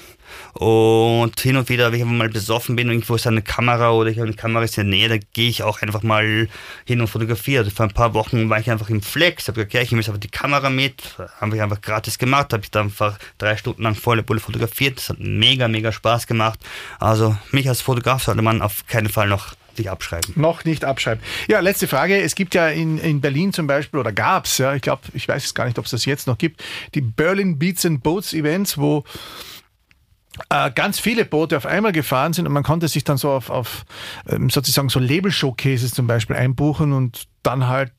Und 0.59 1.39
hin 1.39 1.55
und 1.55 1.69
wieder, 1.69 1.91
wenn 1.91 1.99
ich 1.99 2.05
mal 2.05 2.29
besoffen 2.29 2.75
bin 2.75 2.87
irgendwo 2.87 3.13
ist 3.13 3.27
eine 3.27 3.43
Kamera 3.43 3.91
oder 3.91 4.09
ich 4.09 4.17
habe 4.17 4.27
eine 4.27 4.35
Kamera 4.35 4.65
in 4.65 4.71
der 4.75 4.83
Nähe, 4.85 5.07
da 5.07 5.17
gehe 5.33 5.49
ich 5.49 5.61
auch 5.61 5.83
einfach 5.83 6.01
mal 6.01 6.47
hin 6.83 6.99
und 6.99 7.07
fotografiere. 7.07 7.59
Also 7.63 7.75
vor 7.75 7.85
ein 7.85 7.93
paar 7.93 8.15
Wochen 8.15 8.49
war 8.49 8.59
ich 8.59 8.71
einfach 8.71 8.89
im 8.89 9.03
Flex, 9.03 9.47
habe 9.47 9.55
gesagt, 9.55 9.75
okay, 9.75 9.83
ich 9.83 9.91
nehme 9.91 10.01
jetzt 10.01 10.09
einfach 10.09 10.19
die 10.19 10.29
Kamera 10.29 10.71
mit, 10.71 11.15
habe 11.39 11.55
ich 11.55 11.61
einfach 11.61 11.79
gratis 11.81 12.17
gemacht, 12.17 12.53
habe 12.53 12.63
ich 12.63 12.71
dann 12.71 12.87
einfach 12.87 13.19
drei 13.37 13.55
Stunden 13.55 13.83
lang 13.83 13.93
volle 13.93 14.23
Bulle 14.23 14.39
fotografiert. 14.39 14.97
Das 14.97 15.09
hat 15.09 15.19
mega, 15.19 15.67
mega 15.67 15.91
Spaß 15.91 16.25
gemacht. 16.25 16.59
Also 16.99 17.37
mich 17.51 17.69
als 17.69 17.81
Fotograf 17.81 18.23
sollte 18.23 18.41
man 18.41 18.63
auf 18.63 18.87
keinen 18.87 19.09
Fall 19.09 19.27
noch 19.27 19.53
nicht 19.77 19.89
abschreiben. 19.89 20.33
Noch 20.35 20.65
nicht 20.65 20.83
abschreiben. 20.83 21.23
Ja, 21.47 21.59
letzte 21.59 21.87
Frage. 21.87 22.19
Es 22.19 22.33
gibt 22.33 22.55
ja 22.55 22.69
in, 22.69 22.97
in 22.97 23.21
Berlin 23.21 23.53
zum 23.53 23.67
Beispiel, 23.67 23.99
oder 23.99 24.11
gab 24.11 24.45
es, 24.45 24.57
ja, 24.57 24.73
ich 24.73 24.81
glaube, 24.81 25.03
ich 25.13 25.27
weiß 25.27 25.45
es 25.45 25.53
gar 25.53 25.65
nicht, 25.65 25.77
ob 25.77 25.85
es 25.85 25.91
das 25.91 26.05
jetzt 26.05 26.25
noch 26.25 26.39
gibt, 26.39 26.63
die 26.95 27.01
Berlin 27.01 27.59
Beats 27.59 27.85
and 27.85 28.01
Boats 28.01 28.33
Events, 28.33 28.79
wo 28.79 29.03
ganz 30.75 30.99
viele 30.99 31.25
Boote 31.25 31.57
auf 31.57 31.65
einmal 31.65 31.91
gefahren 31.91 32.33
sind 32.33 32.45
und 32.45 32.53
man 32.53 32.63
konnte 32.63 32.87
sich 32.87 33.03
dann 33.03 33.17
so 33.17 33.31
auf, 33.31 33.49
auf 33.49 33.85
ähm, 34.27 34.49
sozusagen 34.49 34.89
so 34.89 34.99
Label-Showcases 34.99 35.93
zum 35.93 36.07
Beispiel 36.07 36.35
einbuchen 36.35 36.93
und 36.93 37.27
dann 37.47 37.67
halt 37.69 37.91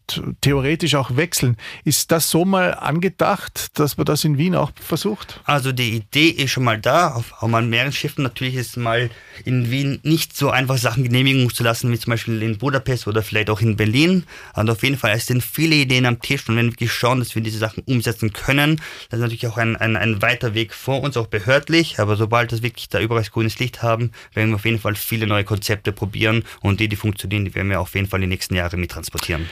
theoretisch 0.43 0.95
auch 0.95 1.17
wechseln. 1.17 1.57
Ist 1.85 2.13
das 2.13 2.31
so 2.31 2.45
mal 2.45 2.75
angedacht, 2.75 3.79
dass 3.79 3.97
man 3.97 4.05
das 4.05 4.25
in 4.25 4.37
Wien 4.37 4.55
auch 4.55 4.73
versucht? 4.79 5.41
Also 5.45 5.73
die 5.73 5.97
Idee 5.97 6.29
ist 6.29 6.51
schon 6.51 6.65
mal 6.65 6.79
da, 6.79 7.13
auf, 7.13 7.33
auf 7.43 7.49
mehreren 7.49 7.93
Schiffen. 7.93 8.25
Natürlich 8.25 8.57
ist 8.57 8.77
mal 8.77 9.09
in 9.47 9.71
Wien 9.71 10.01
nicht 10.03 10.37
so 10.37 10.51
einfach 10.51 10.77
Sachen 10.77 11.03
genehmigen 11.03 11.49
zu 11.49 11.63
lassen, 11.63 11.91
wie 11.91 11.99
zum 11.99 12.11
Beispiel 12.11 12.43
in 12.43 12.59
Budapest 12.59 13.07
oder 13.07 13.23
vielleicht 13.23 13.49
auch 13.49 13.63
in 13.63 13.77
Berlin. 13.77 14.25
Und 14.55 14.69
auf 14.69 14.83
jeden 14.83 14.99
Fall, 14.99 15.13
es 15.13 15.27
sind 15.27 15.43
viele 15.43 15.77
Ideen 15.77 16.05
am 16.05 16.21
Tisch 16.21 16.47
und 16.49 16.57
wenn 16.57 16.67
wir 16.67 16.73
wirklich 16.73 16.93
schauen, 16.93 17.21
dass 17.21 17.35
wir 17.35 17.41
diese 17.41 17.59
Sachen 17.59 17.83
umsetzen 17.85 18.35
können, 18.35 18.83
das 19.09 19.19
ist 19.19 19.23
natürlich 19.23 19.47
auch 19.47 19.57
ein, 19.57 19.77
ein, 19.77 19.97
ein 19.97 20.21
weiter 20.21 20.53
Weg 20.53 20.75
vor 20.75 21.03
uns, 21.03 21.17
auch 21.17 21.27
behördlich. 21.27 21.99
Aber 22.01 22.17
sobald 22.17 22.53
wir 22.53 22.63
wirklich 22.63 22.91
da 22.91 23.01
überall 23.01 23.25
grünes 23.25 23.59
Licht 23.59 23.83
haben, 23.83 24.13
werden 24.35 24.51
wir 24.51 24.57
auf 24.57 24.67
jeden 24.67 24.79
Fall 24.79 24.95
viele 24.95 25.27
neue 25.27 25.45
Konzepte 25.45 25.93
probieren 25.93 26.45
und 26.61 26.81
die, 26.81 26.89
die 26.89 26.97
funktionieren, 26.97 27.47
die 27.47 27.55
werden 27.55 27.71
wir 27.71 27.81
auf 27.81 27.95
jeden 27.95 28.09
Fall 28.09 28.21
die 28.21 28.27
nächsten 28.27 28.55
Jahre 28.55 28.77
mittransportieren 28.77 29.38
kann. 29.47 29.49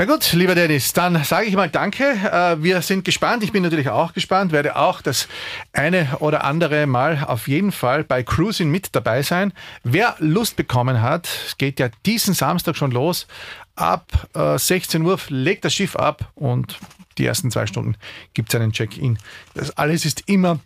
Na 0.00 0.04
gut, 0.04 0.32
lieber 0.32 0.54
Dennis, 0.54 0.92
dann 0.92 1.24
sage 1.24 1.46
ich 1.46 1.56
mal 1.56 1.68
Danke. 1.68 2.04
Äh, 2.04 2.62
wir 2.62 2.82
sind 2.82 3.04
gespannt. 3.04 3.42
Ich 3.42 3.50
bin 3.50 3.64
natürlich 3.64 3.88
auch 3.88 4.12
gespannt, 4.12 4.52
werde 4.52 4.76
auch 4.76 5.02
das 5.02 5.26
eine 5.72 6.18
oder 6.20 6.44
andere 6.44 6.86
Mal 6.86 7.24
auf 7.26 7.48
jeden 7.48 7.72
Fall 7.72 8.04
bei 8.04 8.22
Cruising 8.22 8.70
mit 8.70 8.94
dabei 8.94 9.22
sein. 9.22 9.52
Wer 9.82 10.14
Lust 10.20 10.54
bekommen 10.54 11.02
hat, 11.02 11.28
es 11.48 11.58
geht 11.58 11.80
ja 11.80 11.88
diesen 12.06 12.32
Samstag 12.32 12.76
schon 12.76 12.92
los. 12.92 13.26
Ab 13.74 14.28
16 14.34 15.02
äh, 15.02 15.04
Uhr 15.04 15.18
legt 15.30 15.64
das 15.64 15.74
Schiff 15.74 15.96
ab 15.96 16.30
und 16.36 16.78
die 17.18 17.26
ersten 17.26 17.50
zwei 17.50 17.66
Stunden 17.66 17.96
gibt 18.34 18.54
es 18.54 18.60
einen 18.60 18.70
Check-in. 18.70 19.18
Das 19.54 19.76
alles 19.76 20.04
ist 20.04 20.28
immer, 20.28 20.60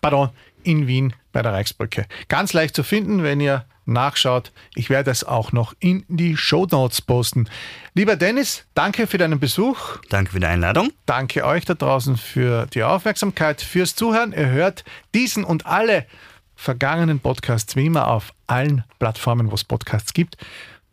pardon, 0.00 0.30
in 0.62 0.86
Wien 0.86 1.12
bei 1.32 1.42
der 1.42 1.52
Reichsbrücke. 1.52 2.06
Ganz 2.28 2.54
leicht 2.54 2.74
zu 2.74 2.82
finden, 2.82 3.22
wenn 3.22 3.40
ihr 3.40 3.66
nachschaut. 3.86 4.52
Ich 4.74 4.90
werde 4.90 5.10
es 5.10 5.24
auch 5.24 5.52
noch 5.52 5.74
in 5.78 6.04
die 6.08 6.36
Show 6.36 6.66
Notes 6.70 7.00
posten. 7.00 7.48
Lieber 7.94 8.16
Dennis, 8.16 8.66
danke 8.74 9.06
für 9.06 9.18
deinen 9.18 9.40
Besuch. 9.40 9.98
Danke 10.10 10.32
für 10.32 10.40
die 10.40 10.46
Einladung. 10.46 10.92
Danke 11.06 11.44
euch 11.44 11.64
da 11.64 11.74
draußen 11.74 12.16
für 12.16 12.66
die 12.66 12.82
Aufmerksamkeit, 12.82 13.62
fürs 13.62 13.94
Zuhören. 13.94 14.32
Ihr 14.32 14.48
hört 14.48 14.84
diesen 15.14 15.44
und 15.44 15.66
alle 15.66 16.06
vergangenen 16.54 17.20
Podcasts 17.20 17.76
wie 17.76 17.86
immer 17.86 18.08
auf 18.08 18.32
allen 18.46 18.84
Plattformen, 18.98 19.50
wo 19.50 19.54
es 19.54 19.64
Podcasts 19.64 20.12
gibt. 20.12 20.36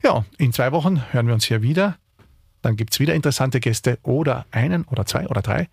Ja, 0.04 0.26
in 0.38 0.54
zwei 0.54 0.72
Wochen 0.72 1.04
hören 1.12 1.28
wir 1.28 1.34
uns 1.34 1.46
hier 1.46 1.62
wieder. 1.62 1.98
Dann 2.62 2.76
gibt 2.76 2.94
es 2.94 3.00
wieder 3.00 3.14
interessante 3.14 3.60
Gäste 3.60 4.00
oder 4.04 4.46
einen 4.52 4.84
oder 4.86 5.06
zwei 5.06 5.28
oder 5.28 5.42
drei. 5.42 5.70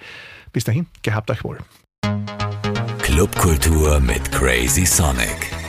Bis 0.52 0.64
dahin, 0.64 0.86
gehabt 1.02 1.30
euch 1.30 1.44
wohl. 1.44 1.58
Clubkultur 3.02 4.00
mit 4.00 4.30
Crazy 4.30 4.86
Sonic. 4.86 5.59